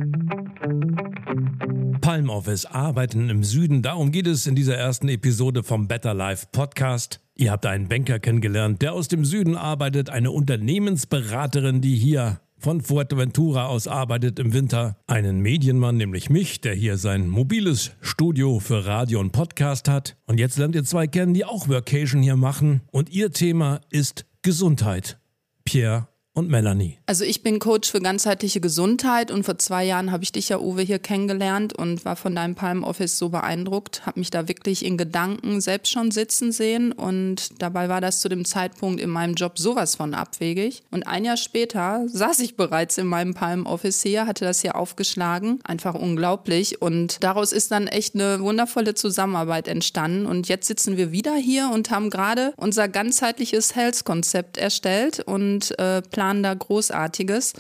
Palm 2.00 2.30
Office 2.30 2.66
arbeiten 2.66 3.30
im 3.30 3.44
Süden, 3.44 3.82
darum 3.82 4.14
geht 4.14 4.28
es 4.28 4.48
in 4.48 4.56
dieser 4.56 4.78
ersten 4.78 5.10
Episode 5.10 5.62
vom 5.62 5.90
Better 5.90 6.14
Life 6.14 6.48
Podcast. 6.54 7.20
Ihr 7.36 7.52
habt 7.52 7.66
einen 7.66 7.90
Banker 7.90 8.20
kennengelernt, 8.20 8.82
der 8.82 8.94
aus 8.94 9.10
dem 9.10 9.26
Süden 9.26 9.58
arbeitet, 9.58 10.10
eine 10.10 10.32
Unternehmensberaterin, 10.32 11.82
die 11.82 11.96
hier 11.96 12.40
von 12.60 12.82
Fuerteventura 12.82 13.68
aus 13.68 13.88
arbeitet 13.88 14.40
im 14.40 14.54
Winter 14.54 14.98
einen 15.08 15.40
Medienmann, 15.42 15.98
nämlich 15.98 16.30
mich, 16.30 16.62
der 16.62 16.74
hier 16.74 16.98
sein 16.98 17.30
mobiles 17.30 17.92
Studio 18.02 18.60
für 18.60 18.86
Radio 18.86 19.20
und 19.20 19.32
Podcast 19.32 19.88
hat. 19.88 20.18
Und 20.26 20.40
jetzt 20.40 20.58
lernt 20.58 20.76
ihr 20.76 20.84
zwei 20.84 21.08
kennen, 21.08 21.34
die 21.34 21.46
auch 21.46 21.68
Workation 21.70 22.22
hier 22.22 22.36
machen. 22.36 22.82
Und 22.92 23.10
ihr 23.10 23.32
Thema 23.32 23.82
ist 23.90 24.26
Gesundheit. 24.42 25.20
Pierre 25.64 26.08
und 26.38 26.50
Melanie. 26.50 27.00
Also 27.08 27.24
ich 27.24 27.42
bin 27.42 27.58
Coach 27.58 27.90
für 27.90 28.00
ganzheitliche 28.00 28.62
Gesundheit 28.62 29.32
und 29.32 29.44
vor 29.44 29.58
zwei 29.58 29.84
Jahren 29.84 30.12
habe 30.12 30.24
ich 30.24 30.32
dich 30.32 30.50
ja, 30.50 30.60
Uwe, 30.60 30.84
hier 30.84 31.00
kennengelernt 31.00 31.76
und 31.76 32.06
war 32.06 32.16
von 32.16 32.36
deinem 32.36 32.54
Palm 32.54 32.84
Office 32.84 33.18
so 33.18 33.30
beeindruckt, 33.30 34.06
habe 34.06 34.20
mich 34.20 34.30
da 34.30 34.48
wirklich 34.48 34.86
in 34.86 34.98
Gedanken 34.98 35.62
selbst 35.62 35.92
schon 35.92 36.12
sitzen 36.12 36.52
sehen 36.52 36.92
und 36.92 37.60
dabei 37.60 37.90
war 37.90 38.02
das 38.02 38.20
zu 38.20 38.30
dem 38.30 38.46
Zeitpunkt 38.46 39.02
in 39.02 39.10
meinem 39.10 39.34
Job 39.34 39.58
sowas 39.58 39.96
von 39.96 40.14
abwegig. 40.14 40.84
Und 40.92 41.08
ein 41.08 41.26
Jahr 41.26 41.38
später 41.38 42.06
saß 42.08 42.40
ich 42.42 42.56
bereits 42.56 43.00
in 43.00 43.08
meinem 43.08 43.34
Palm 43.34 43.66
Office 43.66 44.04
hier, 44.04 44.28
hatte 44.28 44.46
das 44.46 44.62
hier 44.62 44.76
aufgeschlagen, 44.76 45.60
einfach 45.64 45.96
unglaublich 45.96 46.84
und 46.84 47.24
daraus 47.24 47.52
ist 47.52 47.72
dann 47.72 47.88
echt 47.88 48.14
eine 48.14 48.42
wundervolle 48.42 48.94
Zusammenarbeit 48.94 49.68
entstanden 49.68 50.28
und 50.28 50.48
jetzt 50.48 50.68
sitzen 50.68 50.98
wir 50.98 51.12
wieder 51.12 51.34
hier 51.34 51.72
und 51.74 51.90
haben 51.90 52.12
gerade 52.12 52.54
unser 52.58 52.88
ganzheitliches 52.88 53.76
Health-Konzept 53.76 54.58
erstellt 54.58 55.22
und 55.22 55.78
äh, 55.80 56.04
planen 56.04 56.27
planen 56.28 56.44
da 56.44 56.54
Großartiges, 56.54 57.54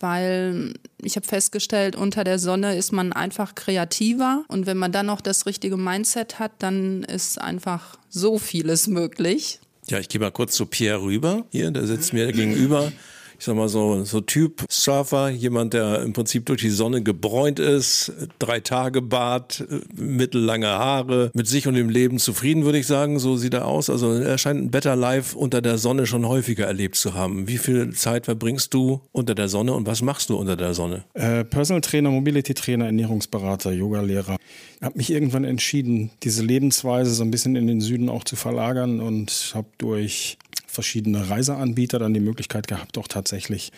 weil 0.00 0.72
ich 1.02 1.16
habe 1.16 1.26
festgestellt, 1.26 1.96
unter 1.96 2.24
der 2.24 2.38
Sonne 2.38 2.76
ist 2.76 2.92
man 2.92 3.12
einfach 3.12 3.54
kreativer 3.54 4.44
und 4.48 4.66
wenn 4.66 4.78
man 4.78 4.90
dann 4.90 5.06
noch 5.06 5.20
das 5.20 5.44
richtige 5.44 5.76
Mindset 5.76 6.38
hat, 6.38 6.52
dann 6.58 7.02
ist 7.02 7.38
einfach 7.38 7.98
so 8.08 8.38
vieles 8.38 8.86
möglich. 8.86 9.60
Ja, 9.88 9.98
ich 9.98 10.08
gehe 10.08 10.20
mal 10.20 10.32
kurz 10.32 10.54
zu 10.54 10.64
Pierre 10.64 11.02
rüber. 11.02 11.44
Hier, 11.50 11.70
der 11.70 11.86
sitzt 11.86 12.14
mir 12.14 12.32
gegenüber 12.32 12.90
ich 13.38 13.44
sag 13.44 13.56
mal 13.56 13.68
so, 13.68 14.04
so 14.04 14.20
Typ 14.20 14.64
Surfer, 14.68 15.28
jemand, 15.28 15.74
der 15.74 16.02
im 16.02 16.12
Prinzip 16.12 16.46
durch 16.46 16.60
die 16.60 16.70
Sonne 16.70 17.02
gebräunt 17.02 17.58
ist, 17.58 18.12
drei 18.38 18.60
Tage 18.60 19.02
Bart, 19.02 19.64
mittellange 19.94 20.68
Haare, 20.68 21.30
mit 21.34 21.46
sich 21.46 21.66
und 21.66 21.74
dem 21.74 21.88
Leben 21.88 22.18
zufrieden, 22.18 22.64
würde 22.64 22.78
ich 22.78 22.86
sagen. 22.86 23.18
So 23.18 23.36
sieht 23.36 23.54
er 23.54 23.66
aus. 23.66 23.90
Also 23.90 24.12
er 24.12 24.38
scheint 24.38 24.60
ein 24.60 24.70
Better 24.70 24.96
Life 24.96 25.36
unter 25.36 25.60
der 25.60 25.78
Sonne 25.78 26.06
schon 26.06 26.26
häufiger 26.26 26.66
erlebt 26.66 26.96
zu 26.96 27.14
haben. 27.14 27.48
Wie 27.48 27.58
viel 27.58 27.92
Zeit 27.92 28.26
verbringst 28.26 28.72
du 28.72 29.00
unter 29.12 29.34
der 29.34 29.48
Sonne 29.48 29.74
und 29.74 29.86
was 29.86 30.02
machst 30.02 30.30
du 30.30 30.36
unter 30.36 30.56
der 30.56 30.74
Sonne? 30.74 31.04
Äh, 31.14 31.44
Personal 31.44 31.80
Trainer, 31.80 32.10
Mobility 32.10 32.54
Trainer, 32.54 32.86
Ernährungsberater, 32.86 33.72
Yoga-Lehrer. 33.72 34.36
Habe 34.82 34.98
mich 34.98 35.10
irgendwann 35.10 35.44
entschieden, 35.44 36.10
diese 36.22 36.42
Lebensweise 36.42 37.12
so 37.12 37.22
ein 37.22 37.30
bisschen 37.30 37.56
in 37.56 37.66
den 37.66 37.80
Süden 37.80 38.08
auch 38.08 38.24
zu 38.24 38.36
verlagern 38.36 39.00
und 39.00 39.52
habe 39.54 39.68
durch 39.78 40.38
verschiedene 40.76 41.28
Reiseanbieter 41.28 41.98
dann 41.98 42.14
die 42.14 42.20
Möglichkeit 42.20 42.68
gehabt, 42.68 42.96
auch 42.98 43.08
tatsächlich 43.08 43.72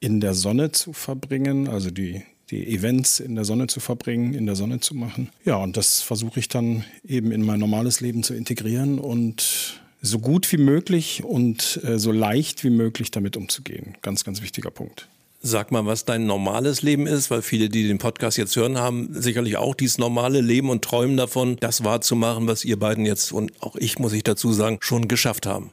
in 0.00 0.20
der 0.20 0.32
Sonne 0.32 0.72
zu 0.72 0.92
verbringen, 0.92 1.68
also 1.68 1.90
die, 1.90 2.22
die 2.50 2.66
Events 2.68 3.20
in 3.20 3.34
der 3.34 3.44
Sonne 3.44 3.66
zu 3.66 3.80
verbringen, 3.80 4.32
in 4.32 4.46
der 4.46 4.56
Sonne 4.56 4.80
zu 4.80 4.94
machen. 4.94 5.28
Ja, 5.44 5.56
und 5.56 5.76
das 5.76 6.00
versuche 6.00 6.40
ich 6.40 6.48
dann 6.48 6.84
eben 7.04 7.32
in 7.32 7.42
mein 7.42 7.60
normales 7.60 8.00
Leben 8.00 8.22
zu 8.22 8.34
integrieren 8.34 8.98
und 8.98 9.80
so 10.00 10.20
gut 10.20 10.50
wie 10.52 10.58
möglich 10.58 11.24
und 11.24 11.80
äh, 11.84 11.98
so 11.98 12.12
leicht 12.12 12.62
wie 12.62 12.70
möglich 12.70 13.10
damit 13.10 13.36
umzugehen. 13.36 13.96
Ganz, 14.00 14.24
ganz 14.24 14.40
wichtiger 14.40 14.70
Punkt. 14.70 15.08
Sag 15.40 15.70
mal, 15.70 15.86
was 15.86 16.04
dein 16.04 16.26
normales 16.26 16.82
Leben 16.82 17.06
ist, 17.06 17.30
weil 17.30 17.42
viele, 17.42 17.68
die 17.68 17.86
den 17.86 17.98
Podcast 17.98 18.36
jetzt 18.38 18.56
hören, 18.56 18.78
haben 18.78 19.10
sicherlich 19.12 19.56
auch 19.56 19.74
dieses 19.74 19.98
normale 19.98 20.40
Leben 20.40 20.68
und 20.68 20.82
träumen 20.82 21.16
davon, 21.16 21.56
das 21.60 21.84
wahrzumachen, 21.84 22.48
was 22.48 22.64
ihr 22.64 22.78
beiden 22.78 23.06
jetzt 23.06 23.32
und 23.32 23.52
auch 23.60 23.76
ich, 23.76 23.98
muss 23.98 24.12
ich 24.12 24.24
dazu 24.24 24.52
sagen, 24.52 24.78
schon 24.80 25.06
geschafft 25.06 25.46
haben. 25.46 25.70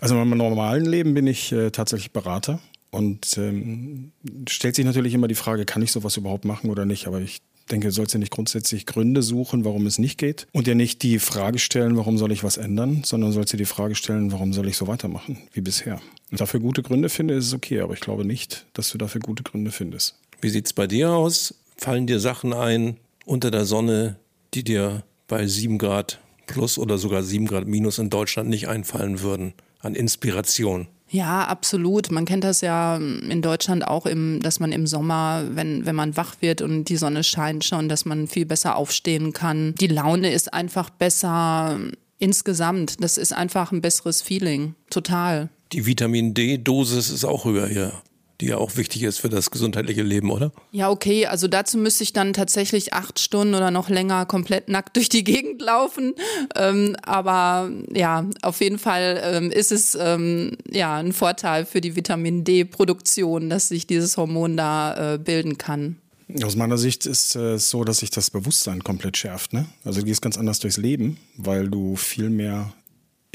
Also 0.00 0.14
in 0.14 0.28
meinem 0.28 0.38
normalen 0.38 0.84
Leben 0.84 1.14
bin 1.14 1.26
ich 1.26 1.52
äh, 1.52 1.70
tatsächlich 1.70 2.12
Berater 2.12 2.60
und 2.90 3.36
ähm, 3.36 4.12
stellt 4.48 4.74
sich 4.74 4.84
natürlich 4.84 5.14
immer 5.14 5.28
die 5.28 5.34
Frage, 5.34 5.64
kann 5.64 5.82
ich 5.82 5.92
sowas 5.92 6.16
überhaupt 6.16 6.44
machen 6.44 6.70
oder 6.70 6.84
nicht? 6.84 7.06
Aber 7.06 7.20
ich 7.20 7.40
denke, 7.70 7.88
du 7.88 7.92
sollst 7.92 8.14
ja 8.14 8.20
nicht 8.20 8.32
grundsätzlich 8.32 8.86
Gründe 8.86 9.22
suchen, 9.22 9.64
warum 9.64 9.86
es 9.86 9.98
nicht 9.98 10.18
geht 10.18 10.46
und 10.52 10.66
dir 10.66 10.74
nicht 10.74 11.02
die 11.02 11.18
Frage 11.18 11.58
stellen, 11.58 11.96
warum 11.96 12.16
soll 12.18 12.32
ich 12.32 12.44
was 12.44 12.56
ändern, 12.56 13.02
sondern 13.04 13.32
sollst 13.32 13.52
dir 13.52 13.58
die 13.58 13.64
Frage 13.64 13.94
stellen, 13.94 14.32
warum 14.32 14.52
soll 14.52 14.68
ich 14.68 14.76
so 14.76 14.86
weitermachen 14.86 15.38
wie 15.52 15.60
bisher. 15.60 16.00
Und 16.30 16.40
dafür 16.40 16.60
gute 16.60 16.82
Gründe 16.82 17.08
finde, 17.08 17.34
ist 17.34 17.46
es 17.46 17.54
okay, 17.54 17.80
aber 17.80 17.94
ich 17.94 18.00
glaube 18.00 18.24
nicht, 18.24 18.66
dass 18.72 18.90
du 18.90 18.98
dafür 18.98 19.20
gute 19.20 19.42
Gründe 19.42 19.72
findest. 19.72 20.16
Wie 20.40 20.48
sieht 20.48 20.66
es 20.66 20.72
bei 20.72 20.86
dir 20.86 21.10
aus? 21.10 21.54
Fallen 21.76 22.06
dir 22.06 22.20
Sachen 22.20 22.52
ein 22.52 22.96
unter 23.24 23.50
der 23.50 23.64
Sonne, 23.64 24.16
die 24.54 24.64
dir 24.64 25.02
bei 25.28 25.46
7 25.46 25.78
Grad 25.78 26.20
plus 26.46 26.78
oder 26.78 26.98
sogar 26.98 27.22
7 27.22 27.46
Grad 27.46 27.66
minus 27.66 27.98
in 27.98 28.10
Deutschland 28.10 28.48
nicht 28.48 28.68
einfallen 28.68 29.20
würden 29.20 29.54
an 29.80 29.94
Inspiration? 29.94 30.88
Ja, 31.08 31.44
absolut. 31.44 32.10
Man 32.10 32.24
kennt 32.24 32.42
das 32.42 32.60
ja 32.62 32.96
in 32.96 33.40
Deutschland 33.40 33.86
auch, 33.86 34.06
im, 34.06 34.40
dass 34.42 34.58
man 34.58 34.72
im 34.72 34.86
Sommer, 34.86 35.44
wenn, 35.50 35.86
wenn 35.86 35.94
man 35.94 36.16
wach 36.16 36.36
wird 36.40 36.62
und 36.62 36.88
die 36.88 36.96
Sonne 36.96 37.22
scheint 37.22 37.64
schon, 37.64 37.88
dass 37.88 38.04
man 38.04 38.26
viel 38.26 38.44
besser 38.44 38.76
aufstehen 38.76 39.32
kann. 39.32 39.74
Die 39.76 39.86
Laune 39.86 40.32
ist 40.32 40.52
einfach 40.52 40.90
besser 40.90 41.78
insgesamt. 42.18 43.02
Das 43.02 43.18
ist 43.18 43.32
einfach 43.32 43.70
ein 43.70 43.82
besseres 43.82 44.20
Feeling. 44.20 44.74
Total. 44.90 45.48
Die 45.72 45.86
Vitamin 45.86 46.34
D-Dosis 46.34 47.10
ist 47.10 47.24
auch 47.24 47.44
höher 47.44 47.68
hier 47.68 47.92
die 48.40 48.46
ja 48.46 48.58
auch 48.58 48.76
wichtig 48.76 49.02
ist 49.02 49.18
für 49.18 49.28
das 49.28 49.50
gesundheitliche 49.50 50.02
Leben, 50.02 50.30
oder? 50.30 50.52
Ja, 50.72 50.90
okay. 50.90 51.26
Also 51.26 51.48
dazu 51.48 51.78
müsste 51.78 52.04
ich 52.04 52.12
dann 52.12 52.32
tatsächlich 52.32 52.92
acht 52.92 53.18
Stunden 53.18 53.54
oder 53.54 53.70
noch 53.70 53.88
länger 53.88 54.26
komplett 54.26 54.68
nackt 54.68 54.96
durch 54.96 55.08
die 55.08 55.24
Gegend 55.24 55.62
laufen. 55.62 56.14
Ähm, 56.54 56.96
aber 57.02 57.70
ja, 57.94 58.26
auf 58.42 58.60
jeden 58.60 58.78
Fall 58.78 59.20
ähm, 59.24 59.50
ist 59.50 59.72
es 59.72 59.96
ähm, 59.98 60.56
ja 60.70 60.96
ein 60.96 61.12
Vorteil 61.12 61.64
für 61.64 61.80
die 61.80 61.96
Vitamin 61.96 62.44
D-Produktion, 62.44 63.48
dass 63.48 63.68
sich 63.68 63.86
dieses 63.86 64.16
Hormon 64.16 64.56
da 64.56 65.14
äh, 65.14 65.18
bilden 65.18 65.58
kann. 65.58 65.96
Aus 66.42 66.56
meiner 66.56 66.76
Sicht 66.76 67.06
ist 67.06 67.36
es 67.36 67.36
äh, 67.36 67.58
so, 67.58 67.84
dass 67.84 67.98
sich 67.98 68.10
das 68.10 68.30
Bewusstsein 68.30 68.82
komplett 68.82 69.16
schärft. 69.16 69.52
Ne? 69.52 69.66
Also 69.84 70.00
du 70.00 70.06
gehst 70.06 70.22
ganz 70.22 70.36
anders 70.36 70.58
durchs 70.58 70.76
Leben, 70.76 71.18
weil 71.36 71.68
du 71.68 71.96
viel 71.96 72.30
mehr 72.30 72.72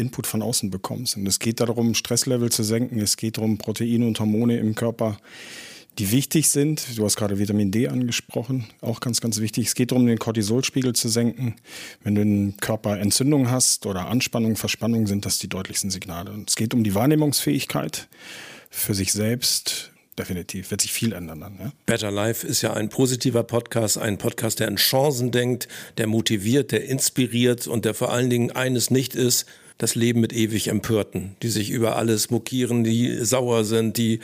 Input 0.01 0.27
von 0.27 0.41
außen 0.41 0.69
bekommst. 0.69 1.15
Und 1.15 1.27
es 1.27 1.39
geht 1.39 1.59
darum, 1.59 1.93
Stresslevel 1.93 2.51
zu 2.51 2.63
senken. 2.63 2.99
Es 2.99 3.15
geht 3.15 3.37
darum, 3.37 3.57
Proteine 3.57 4.05
und 4.05 4.19
Hormone 4.19 4.57
im 4.57 4.75
Körper, 4.75 5.17
die 5.99 6.11
wichtig 6.11 6.49
sind. 6.49 6.97
Du 6.97 7.05
hast 7.05 7.15
gerade 7.15 7.37
Vitamin 7.37 7.71
D 7.71 7.87
angesprochen, 7.87 8.65
auch 8.81 8.99
ganz, 8.99 9.21
ganz 9.21 9.39
wichtig. 9.39 9.67
Es 9.67 9.75
geht 9.75 9.91
darum, 9.91 10.07
den 10.07 10.19
Cortisolspiegel 10.19 10.93
zu 10.93 11.09
senken. 11.09 11.55
Wenn 12.03 12.15
du 12.15 12.21
im 12.21 12.57
Körper 12.57 12.99
Entzündung 12.99 13.49
hast 13.49 13.85
oder 13.85 14.07
Anspannung, 14.07 14.55
Verspannung, 14.55 15.07
sind 15.07 15.25
das 15.25 15.39
die 15.39 15.49
deutlichsten 15.49 15.91
Signale. 15.91 16.31
Und 16.31 16.49
es 16.49 16.55
geht 16.55 16.73
um 16.73 16.83
die 16.83 16.95
Wahrnehmungsfähigkeit 16.95 18.07
für 18.69 18.93
sich 18.93 19.11
selbst, 19.11 19.91
definitiv. 20.17 20.71
Wird 20.71 20.81
sich 20.81 20.93
viel 20.93 21.13
ändern 21.13 21.41
dann. 21.41 21.57
Ja? 21.59 21.71
Better 21.85 22.11
Life 22.11 22.45
ist 22.45 22.61
ja 22.61 22.73
ein 22.73 22.89
positiver 22.89 23.43
Podcast, 23.43 23.97
ein 23.97 24.17
Podcast, 24.17 24.59
der 24.59 24.67
an 24.67 24.77
Chancen 24.77 25.31
denkt, 25.31 25.67
der 25.97 26.07
motiviert, 26.07 26.71
der 26.71 26.85
inspiriert 26.85 27.67
und 27.67 27.85
der 27.85 27.93
vor 27.93 28.11
allen 28.11 28.29
Dingen 28.29 28.51
eines 28.51 28.91
nicht 28.91 29.15
ist, 29.15 29.45
das 29.81 29.95
Leben 29.95 30.21
mit 30.21 30.31
ewig 30.31 30.67
Empörten, 30.67 31.35
die 31.41 31.49
sich 31.49 31.71
über 31.71 31.95
alles 31.95 32.29
mokieren, 32.29 32.83
die 32.83 33.25
sauer 33.25 33.63
sind, 33.63 33.97
die 33.97 34.19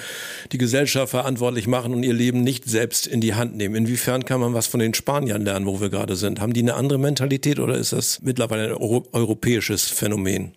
die 0.52 0.60
Gesellschaft 0.60 1.10
verantwortlich 1.10 1.68
machen 1.68 1.94
und 1.94 2.04
ihr 2.04 2.14
Leben 2.14 2.44
nicht 2.44 2.70
selbst 2.70 3.08
in 3.08 3.22
die 3.22 3.34
Hand 3.34 3.58
nehmen. 3.58 3.76
Inwiefern 3.76 4.24
kann 4.24 4.40
man 4.40 4.54
was 4.54 4.68
von 4.68 4.80
den 4.80 4.94
Spaniern 4.94 5.44
lernen, 5.44 5.66
wo 5.66 5.82
wir 5.82 5.90
gerade 5.90 6.16
sind? 6.16 6.40
Haben 6.40 6.54
die 6.54 6.62
eine 6.62 6.76
andere 6.76 7.00
Mentalität 7.00 7.60
oder 7.60 7.76
ist 7.76 7.92
das 7.92 8.22
mittlerweile 8.22 8.76
ein 8.76 8.78
europäisches 8.78 9.86
Phänomen? 9.86 10.52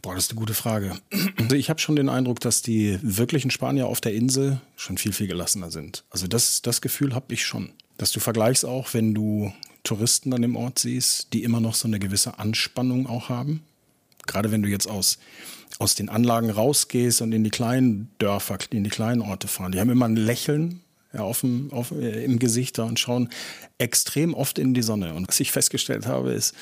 Boah, 0.00 0.14
das 0.14 0.24
ist 0.24 0.30
eine 0.30 0.38
gute 0.38 0.54
Frage. 0.54 0.92
Also 1.40 1.56
ich 1.56 1.68
habe 1.68 1.80
schon 1.80 1.96
den 1.96 2.08
Eindruck, 2.08 2.38
dass 2.38 2.62
die 2.62 2.98
wirklichen 3.02 3.50
Spanier 3.50 3.86
auf 3.86 4.00
der 4.00 4.14
Insel 4.14 4.60
schon 4.76 4.96
viel, 4.96 5.12
viel 5.12 5.26
gelassener 5.26 5.70
sind. 5.70 6.04
Also 6.10 6.28
das, 6.28 6.62
das 6.62 6.80
Gefühl 6.80 7.14
habe 7.14 7.34
ich 7.34 7.44
schon. 7.44 7.70
Dass 7.96 8.12
du 8.12 8.20
vergleichst 8.20 8.64
auch, 8.64 8.94
wenn 8.94 9.14
du 9.14 9.52
Touristen 9.82 10.32
an 10.32 10.42
dem 10.42 10.56
Ort 10.56 10.78
siehst, 10.78 11.32
die 11.32 11.42
immer 11.42 11.60
noch 11.60 11.74
so 11.74 11.88
eine 11.88 11.98
gewisse 11.98 12.38
Anspannung 12.38 13.06
auch 13.06 13.28
haben. 13.28 13.62
Gerade 14.26 14.52
wenn 14.52 14.62
du 14.62 14.68
jetzt 14.68 14.88
aus, 14.88 15.18
aus 15.78 15.94
den 15.94 16.08
Anlagen 16.08 16.50
rausgehst 16.50 17.22
und 17.22 17.32
in 17.32 17.44
die 17.44 17.50
kleinen 17.50 18.10
Dörfer, 18.18 18.58
in 18.70 18.84
die 18.84 18.90
kleinen 18.90 19.22
Orte 19.22 19.48
fahren, 19.48 19.72
die 19.72 19.80
haben 19.80 19.90
immer 19.90 20.06
ein 20.06 20.16
Lächeln 20.16 20.80
ja, 21.14 21.20
auf 21.20 21.40
dem, 21.40 21.72
auf, 21.72 21.92
äh, 21.92 22.24
im 22.24 22.38
Gesicht 22.38 22.78
da 22.78 22.84
und 22.84 22.98
schauen 22.98 23.28
extrem 23.78 24.34
oft 24.34 24.58
in 24.58 24.74
die 24.74 24.82
Sonne. 24.82 25.14
Und 25.14 25.28
was 25.28 25.40
ich 25.40 25.52
festgestellt 25.52 26.06
habe, 26.06 26.32
ist, 26.32 26.54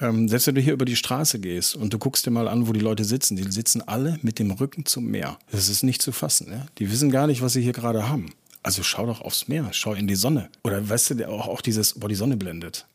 ähm, 0.00 0.28
selbst 0.28 0.46
wenn 0.46 0.54
du 0.54 0.60
hier 0.60 0.72
über 0.72 0.84
die 0.84 0.96
Straße 0.96 1.38
gehst 1.38 1.76
und 1.76 1.92
du 1.92 1.98
guckst 1.98 2.26
dir 2.26 2.30
mal 2.30 2.48
an, 2.48 2.66
wo 2.66 2.72
die 2.72 2.80
Leute 2.80 3.04
sitzen, 3.04 3.36
die 3.36 3.50
sitzen 3.50 3.86
alle 3.86 4.18
mit 4.22 4.38
dem 4.38 4.50
Rücken 4.50 4.86
zum 4.86 5.06
Meer. 5.06 5.38
Das 5.50 5.68
ist 5.68 5.82
nicht 5.82 6.02
zu 6.02 6.12
fassen. 6.12 6.50
Ja? 6.50 6.66
Die 6.78 6.90
wissen 6.90 7.10
gar 7.10 7.26
nicht, 7.26 7.42
was 7.42 7.52
sie 7.52 7.62
hier 7.62 7.72
gerade 7.72 8.08
haben. 8.08 8.32
Also 8.62 8.82
schau 8.82 9.06
doch 9.06 9.20
aufs 9.20 9.48
Meer, 9.48 9.68
schau 9.72 9.94
in 9.94 10.08
die 10.08 10.16
Sonne. 10.16 10.48
Oder 10.64 10.88
weißt 10.88 11.10
du, 11.10 11.28
auch, 11.28 11.46
auch 11.46 11.60
dieses, 11.60 12.00
wo 12.02 12.08
die 12.08 12.14
Sonne 12.14 12.36
blendet. 12.36 12.86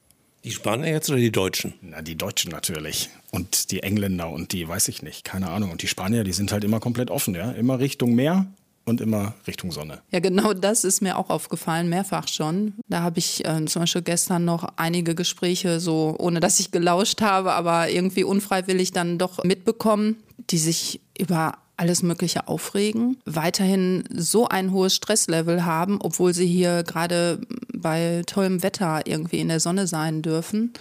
Die 0.43 0.51
Spanier 0.51 0.91
jetzt 0.91 1.09
oder 1.09 1.19
die 1.19 1.31
Deutschen? 1.31 1.73
Na, 1.81 2.01
die 2.01 2.15
Deutschen 2.15 2.51
natürlich. 2.51 3.09
Und 3.31 3.71
die 3.71 3.81
Engländer 3.81 4.29
und 4.29 4.51
die, 4.51 4.67
weiß 4.67 4.89
ich 4.89 5.01
nicht, 5.01 5.23
keine 5.23 5.49
Ahnung. 5.49 5.71
Und 5.71 5.81
die 5.81 5.87
Spanier, 5.87 6.25
die 6.25 6.33
sind 6.33 6.51
halt 6.51 6.65
immer 6.65 6.81
komplett 6.81 7.09
offen, 7.09 7.33
ja. 7.33 7.51
Immer 7.51 7.79
Richtung 7.79 8.13
Meer 8.13 8.47
und 8.83 8.99
immer 8.99 9.35
Richtung 9.47 9.71
Sonne. 9.71 10.01
Ja, 10.11 10.19
genau 10.19 10.53
das 10.53 10.83
ist 10.83 11.01
mir 11.01 11.17
auch 11.17 11.29
aufgefallen, 11.29 11.87
mehrfach 11.87 12.27
schon. 12.27 12.73
Da 12.89 12.99
habe 12.99 13.19
ich 13.19 13.45
äh, 13.45 13.63
zum 13.65 13.83
Beispiel 13.83 14.01
gestern 14.01 14.43
noch 14.43 14.67
einige 14.75 15.15
Gespräche, 15.15 15.79
so 15.79 16.15
ohne 16.19 16.41
dass 16.41 16.59
ich 16.59 16.71
gelauscht 16.71 17.21
habe, 17.21 17.53
aber 17.53 17.89
irgendwie 17.89 18.25
unfreiwillig 18.25 18.91
dann 18.91 19.17
doch 19.17 19.43
mitbekommen, 19.45 20.17
die 20.49 20.57
sich 20.57 20.99
über 21.17 21.57
alles 21.77 22.03
Mögliche 22.03 22.47
aufregen, 22.47 23.17
weiterhin 23.25 24.03
so 24.13 24.47
ein 24.47 24.71
hohes 24.71 24.95
Stresslevel 24.95 25.65
haben, 25.65 25.99
obwohl 26.01 26.33
sie 26.33 26.47
hier 26.47 26.83
gerade 26.83 27.39
bei 27.73 28.21
tollem 28.25 28.63
Wetter 28.63 29.01
irgendwie 29.05 29.39
in 29.39 29.47
der 29.47 29.59
Sonne 29.59 29.87
sein 29.87 30.21
dürfen. 30.21 30.73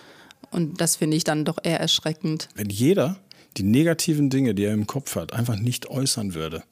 Und 0.50 0.80
das 0.80 0.96
finde 0.96 1.16
ich 1.16 1.24
dann 1.24 1.44
doch 1.44 1.58
eher 1.62 1.80
erschreckend. 1.80 2.48
Wenn 2.54 2.68
jeder 2.68 3.16
die 3.56 3.62
negativen 3.62 4.30
Dinge, 4.30 4.54
die 4.54 4.64
er 4.64 4.74
im 4.74 4.86
Kopf 4.86 5.16
hat, 5.16 5.32
einfach 5.32 5.56
nicht 5.56 5.88
äußern 5.88 6.34
würde 6.34 6.62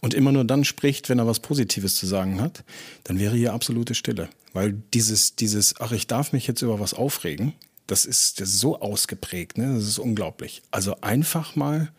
und 0.00 0.14
immer 0.14 0.32
nur 0.32 0.44
dann 0.44 0.64
spricht, 0.64 1.08
wenn 1.08 1.18
er 1.18 1.26
was 1.26 1.40
Positives 1.40 1.96
zu 1.96 2.06
sagen 2.06 2.40
hat, 2.40 2.64
dann 3.04 3.18
wäre 3.18 3.36
hier 3.36 3.52
absolute 3.52 3.94
Stille. 3.94 4.28
Weil 4.52 4.72
dieses, 4.94 5.36
dieses, 5.36 5.80
ach, 5.80 5.92
ich 5.92 6.06
darf 6.06 6.32
mich 6.32 6.46
jetzt 6.46 6.62
über 6.62 6.80
was 6.80 6.94
aufregen, 6.94 7.54
das 7.86 8.04
ist, 8.04 8.40
das 8.40 8.50
ist 8.50 8.60
so 8.60 8.80
ausgeprägt, 8.80 9.58
ne? 9.58 9.74
das 9.74 9.84
ist 9.84 9.98
unglaublich. 9.98 10.62
Also 10.70 10.96
einfach 11.00 11.56
mal 11.56 11.90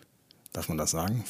darf 0.53 0.69
man 0.69 0.77
das 0.77 0.91
sagen, 0.91 1.23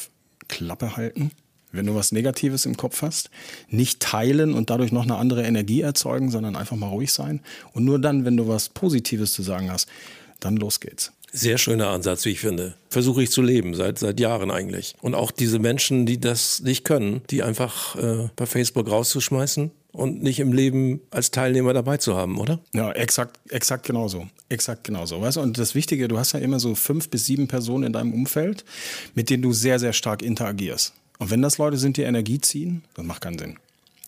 Klappe 0.48 0.98
halten, 0.98 1.32
wenn 1.72 1.86
du 1.86 1.96
was 1.96 2.12
Negatives 2.12 2.66
im 2.66 2.78
Kopf 2.78 3.02
hast. 3.02 3.30
Nicht 3.70 4.00
teilen 4.00 4.54
und 4.54 4.70
dadurch 4.70 4.92
noch 4.92 5.04
eine 5.04 5.16
andere 5.16 5.44
Energie 5.44 5.82
erzeugen, 5.82 6.30
sondern 6.30 6.56
einfach 6.56 6.76
mal 6.76 6.90
ruhig 6.90 7.14
sein. 7.14 7.42
Und 7.74 7.86
nur 7.86 8.00
dann, 8.00 8.26
wenn 8.26 8.38
du 8.38 8.48
was 8.48 8.70
Positives 8.70 9.34
zu 9.34 9.44
sagen 9.44 9.72
hast, 9.72 9.88
dann 10.40 10.58
los 10.58 10.80
geht's. 10.80 11.12
Sehr 11.34 11.58
schöner 11.58 11.90
Ansatz, 11.90 12.26
wie 12.26 12.32
ich 12.32 12.42
finde. 12.42 12.76
Versuche 12.90 13.24
ich 13.24 13.32
zu 13.32 13.42
leben, 13.42 13.74
seit, 13.74 14.00
seit 14.00 14.20
Jahren 14.20 14.52
eigentlich. 14.52 14.96
Und 15.02 15.16
auch 15.16 15.32
diese 15.32 15.60
Menschen, 15.60 16.06
die 16.06 16.20
das 16.20 16.60
nicht 16.60 16.84
können, 16.84 17.22
die 17.30 17.42
einfach 17.42 17.96
äh, 17.96 18.28
bei 18.36 18.46
Facebook 18.46 18.90
rauszuschmeißen, 18.90 19.72
und 19.92 20.24
nicht 20.24 20.40
im 20.40 20.54
Leben 20.54 21.02
als 21.12 21.32
Teilnehmer 21.32 21.74
dabei 21.74 21.98
zu 21.98 22.16
haben, 22.16 22.38
oder? 22.40 22.60
Ja, 22.74 22.92
exakt, 22.92 23.40
exakt 23.50 23.86
genauso. 23.86 24.28
Exakt 24.50 24.84
genauso. 24.84 25.22
Weißt 25.22 25.38
du, 25.38 25.42
und 25.42 25.58
das 25.58 25.76
Wichtige, 25.76 26.08
du 26.08 26.18
hast 26.18 26.34
ja 26.34 26.40
immer 26.40 26.60
so 26.60 26.76
fünf 26.76 27.10
bis 27.10 27.26
sieben 27.26 27.48
Personen 27.48 27.86
in 27.86 27.94
deinem 27.94 28.14
Umfeld, 28.14 28.66
mit 29.16 29.30
denen 29.30 29.44
du 29.44 29.54
sehr, 29.54 29.80
sehr 29.80 29.94
stark 29.94 30.22
interagierst. 30.22 30.94
Und 31.20 31.30
wenn 31.30 31.42
das 31.42 31.58
Leute 31.58 31.78
sind, 31.78 31.98
die 31.98 32.02
Energie 32.02 32.40
ziehen, 32.40 32.84
dann 32.96 33.06
macht 33.06 33.22
keinen 33.22 33.38
Sinn. 33.38 33.58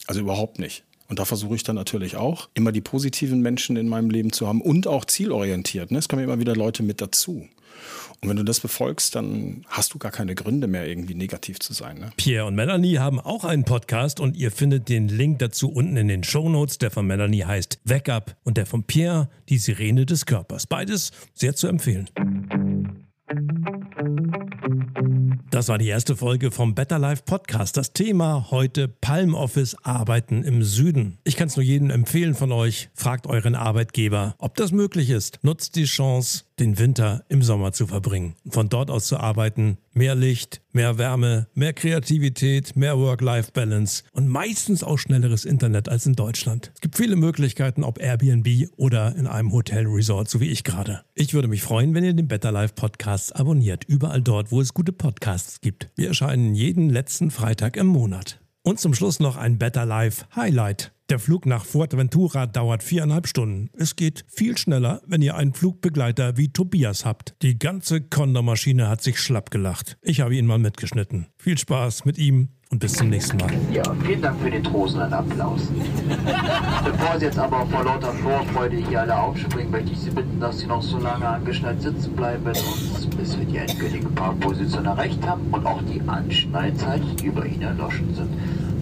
Also 0.08 0.22
überhaupt 0.22 0.60
nicht. 0.60 0.84
Und 1.10 1.20
da 1.20 1.26
versuche 1.26 1.56
ich 1.56 1.64
dann 1.64 1.76
natürlich 1.76 2.16
auch, 2.16 2.50
immer 2.54 2.72
die 2.72 2.82
positiven 2.82 3.42
Menschen 3.42 3.76
in 3.76 3.88
meinem 3.88 4.10
Leben 4.10 4.32
zu 4.32 4.48
haben 4.48 4.62
und 4.62 4.88
auch 4.88 5.06
zielorientiert. 5.06 5.92
Ne? 5.92 6.00
Es 6.00 6.10
kommen 6.10 6.24
immer 6.24 6.40
wieder 6.40 6.56
Leute 6.56 6.82
mit 6.82 7.02
dazu. 7.02 7.48
Und 8.24 8.30
wenn 8.30 8.38
du 8.38 8.44
das 8.44 8.62
befolgst, 8.62 9.16
dann 9.16 9.66
hast 9.68 9.94
du 9.94 10.00
gar 10.00 10.12
keine 10.12 10.34
Gründe 10.34 10.68
mehr, 10.68 10.88
irgendwie 10.88 11.14
negativ 11.14 11.60
zu 11.60 11.74
sein. 11.74 12.00
Ne? 12.00 12.12
Pierre 12.16 12.46
und 12.46 12.56
Melanie 12.56 12.98
haben 12.98 13.20
auch 13.20 13.44
einen 13.44 13.66
Podcast 13.66 14.22
und 14.22 14.38
ihr 14.38 14.50
findet 14.50 14.88
den 14.88 15.10
Link 15.10 15.40
dazu 15.40 15.70
unten 15.70 15.98
in 15.98 16.08
den 16.08 16.24
Shownotes. 16.24 16.78
Der 16.78 16.90
von 16.90 17.06
Melanie 17.06 17.44
heißt 17.44 17.82
Wake 17.84 18.08
Up 18.08 18.38
und 18.46 18.56
der 18.56 18.66
von 18.66 18.86
Pierre 18.86 19.28
die 19.50 19.58
Sirene 19.58 20.06
des 20.06 20.26
Körpers. 20.26 20.68
Beides 20.68 21.12
sehr 21.34 21.54
zu 21.54 21.68
empfehlen. 21.68 22.10
Das 25.52 25.68
war 25.68 25.78
die 25.78 25.88
erste 25.88 26.16
Folge 26.16 26.52
vom 26.52 26.76
Better 26.76 27.00
Life 27.00 27.24
Podcast. 27.26 27.78
Das 27.78 27.94
Thema 27.94 28.48
heute 28.52 28.88
Palm 28.88 29.36
Office 29.36 29.76
Arbeiten 29.84 30.44
im 30.44 30.64
Süden. 30.64 31.20
Ich 31.24 31.36
kann 31.36 31.48
es 31.48 31.56
nur 31.56 31.64
jedem 31.64 31.90
empfehlen 31.90 32.36
von 32.36 32.52
euch. 32.52 32.90
Fragt 32.94 33.28
euren 33.28 33.56
Arbeitgeber, 33.56 34.36
ob 34.40 34.56
das 34.56 34.72
möglich 34.72 35.10
ist. 35.10 35.40
Nutzt 35.44 35.76
die 35.76 35.86
Chance 35.86 36.46
den 36.60 36.78
Winter 36.80 37.24
im 37.30 37.42
Sommer 37.42 37.72
zu 37.72 37.88
verbringen. 37.88 38.36
Von 38.50 38.70
dort 38.70 38.90
aus 38.90 39.08
zu 39.08 39.18
arbeiten, 39.18 39.78
mehr 39.94 40.16
Licht, 40.16 40.62
mehr 40.72 40.98
Wärme, 40.98 41.48
mehr 41.54 41.74
Kreativität, 41.74 42.76
mehr 42.76 42.98
Work-Life-Balance 42.98 44.04
und 44.12 44.28
meistens 44.28 44.84
auch 44.84 44.98
schnelleres 44.98 45.46
Internet 45.46 45.90
als 45.90 46.06
in 46.06 46.14
Deutschland. 46.14 46.72
Es 46.76 46.82
gibt 46.82 46.96
viele 46.96 47.16
Möglichkeiten, 47.16 47.84
ob 47.84 48.00
Airbnb 48.00 48.70
oder 48.78 49.16
in 49.16 49.28
einem 49.28 49.52
Hotel-Resort, 49.52 50.30
so 50.30 50.40
wie 50.40 50.50
ich 50.50 50.64
gerade. 50.64 51.04
Ich 51.16 51.34
würde 51.34 51.48
mich 51.48 51.62
freuen, 51.62 51.94
wenn 51.94 52.04
ihr 52.04 52.14
den 52.14 52.28
Better 52.28 52.52
Life 52.52 52.74
Podcast 52.76 53.36
abonniert, 53.36 53.84
überall 53.86 54.22
dort, 54.22 54.52
wo 54.52 54.62
es 54.62 54.74
gute 54.74 54.92
Podcasts 54.92 55.62
gibt. 55.62 55.90
Wir 55.96 56.10
erscheinen 56.10 56.56
jeden 56.56 56.90
letzten 56.90 57.32
Freitag 57.32 57.78
im 57.78 57.88
Monat. 57.88 58.40
Und 58.64 58.80
zum 58.80 58.94
Schluss 58.94 59.20
noch 59.20 59.36
ein 59.36 59.58
Better 59.58 59.86
Life 59.86 60.26
Highlight. 60.36 60.94
Der 61.10 61.20
Flug 61.20 61.46
nach 61.46 61.66
Fuerteventura 61.66 62.46
dauert 62.46 62.82
viereinhalb 62.82 63.28
Stunden. 63.28 63.70
Es 63.74 63.98
geht 63.98 64.24
viel 64.30 64.58
schneller, 64.58 65.02
wenn 65.06 65.22
ihr 65.22 65.36
einen 65.36 65.54
Flugbegleiter 65.54 66.38
wie 66.38 66.54
Tobias 66.54 67.04
habt. 67.04 67.36
Die 67.42 67.60
ganze 67.60 68.00
Condor-Maschine 68.00 68.88
hat 68.88 69.02
sich 69.02 69.20
schlapp 69.20 69.52
gelacht. 69.52 69.98
Ich 70.02 70.22
habe 70.22 70.34
ihn 70.36 70.46
mal 70.46 70.60
mitgeschnitten. 70.60 71.28
Viel 71.38 71.58
Spaß 71.58 72.06
mit 72.06 72.18
ihm 72.18 72.48
und 72.70 72.80
bis 72.80 72.94
zum 72.94 73.10
nächsten 73.10 73.36
Mal. 73.36 73.52
Ja, 73.74 73.84
vielen 74.06 74.22
Dank 74.22 74.40
für 74.40 74.50
den 74.50 74.64
trostenden 74.64 75.12
Applaus. 75.12 75.68
Bevor 76.86 77.20
Sie 77.20 77.26
jetzt 77.26 77.38
aber 77.38 77.68
vor 77.68 77.84
lauter 77.84 78.14
Vorfreude 78.14 78.78
hier 78.78 79.02
alle 79.02 79.20
aufspringen, 79.20 79.72
möchte 79.72 79.92
ich 79.92 80.00
Sie 80.00 80.10
bitten, 80.10 80.40
dass 80.40 80.60
Sie 80.60 80.68
noch 80.68 80.82
so 80.82 81.00
lange 81.00 81.28
angeschnallt 81.28 81.82
sitzen 81.82 82.14
bleiben 82.14 82.48
uns, 82.48 83.08
bis 83.18 83.38
wir 83.38 83.46
die 83.46 83.58
endgültige 83.58 84.08
Parkposition 84.08 84.86
erreicht 84.86 85.22
haben 85.28 85.42
und 85.52 85.66
auch 85.66 85.82
die 85.84 86.02
Anschnallzeichen 86.08 87.18
über 87.24 87.46
Ihnen 87.46 87.64
erloschen 87.64 88.16
sind. 88.16 88.30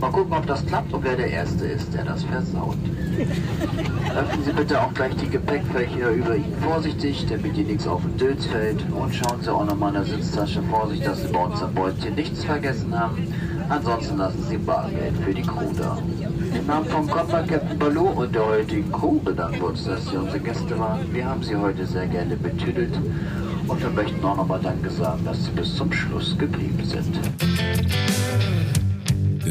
Mal 0.01 0.09
gucken, 0.09 0.33
ob 0.33 0.47
das 0.47 0.65
klappt 0.65 0.91
und 0.93 1.03
wer 1.03 1.15
der 1.15 1.29
Erste 1.29 1.63
ist, 1.63 1.93
der 1.93 2.03
das 2.03 2.23
versaut. 2.23 2.75
Öffnen 4.17 4.43
Sie 4.43 4.51
bitte 4.51 4.81
auch 4.81 4.91
gleich 4.95 5.15
die 5.17 5.29
Gepäckfächer 5.29 6.09
über 6.09 6.35
Ihnen 6.35 6.55
vorsichtig, 6.59 7.27
damit 7.29 7.55
Ihnen 7.55 7.67
nichts 7.67 7.87
auf 7.87 8.01
den 8.01 8.17
Dötz 8.17 8.47
fällt. 8.47 8.83
Und 8.91 9.13
schauen 9.13 9.39
Sie 9.43 9.53
auch 9.53 9.63
nochmal 9.63 9.89
in 9.89 10.03
der 10.03 10.05
Sitztasche 10.05 10.63
vorsichtig, 10.63 11.05
dass 11.05 11.21
Sie 11.21 11.27
bei 11.27 11.37
uns 11.37 11.61
am 11.61 11.75
Beutelchen 11.75 12.15
nichts 12.15 12.43
vergessen 12.43 12.99
haben. 12.99 13.31
Ansonsten 13.69 14.17
lassen 14.17 14.43
Sie 14.49 14.57
Bargeld 14.57 15.15
für 15.23 15.35
die 15.35 15.43
Crew 15.43 15.71
da. 15.77 15.99
Im 16.57 16.65
Namen 16.65 16.87
vom 16.87 17.07
Kopper 17.07 17.43
Captain 17.43 17.77
Baloo 17.77 18.09
und 18.09 18.33
der 18.33 18.47
heutigen 18.47 18.91
Crew 18.91 19.19
bedanken 19.19 19.59
wir 19.59 19.67
uns, 19.67 19.83
dass 19.85 20.03
Sie 20.07 20.17
unsere 20.17 20.39
Gäste 20.39 20.79
waren. 20.79 21.13
Wir 21.13 21.25
haben 21.25 21.43
Sie 21.43 21.55
heute 21.55 21.85
sehr 21.85 22.07
gerne 22.07 22.35
betüdelt 22.37 22.99
und 23.67 23.79
wir 23.79 23.89
möchten 23.91 24.25
auch 24.25 24.35
nochmal 24.35 24.61
Danke 24.63 24.89
sagen, 24.89 25.23
dass 25.25 25.45
Sie 25.45 25.51
bis 25.51 25.75
zum 25.75 25.93
Schluss 25.93 26.35
geblieben 26.39 26.83
sind. 26.83 27.19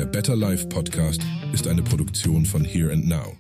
Der 0.01 0.07
Better 0.07 0.35
Life 0.35 0.67
Podcast 0.69 1.21
ist 1.53 1.69
eine 1.69 1.83
Produktion 1.83 2.47
von 2.47 2.65
Here 2.65 2.91
and 2.91 3.07
Now. 3.07 3.37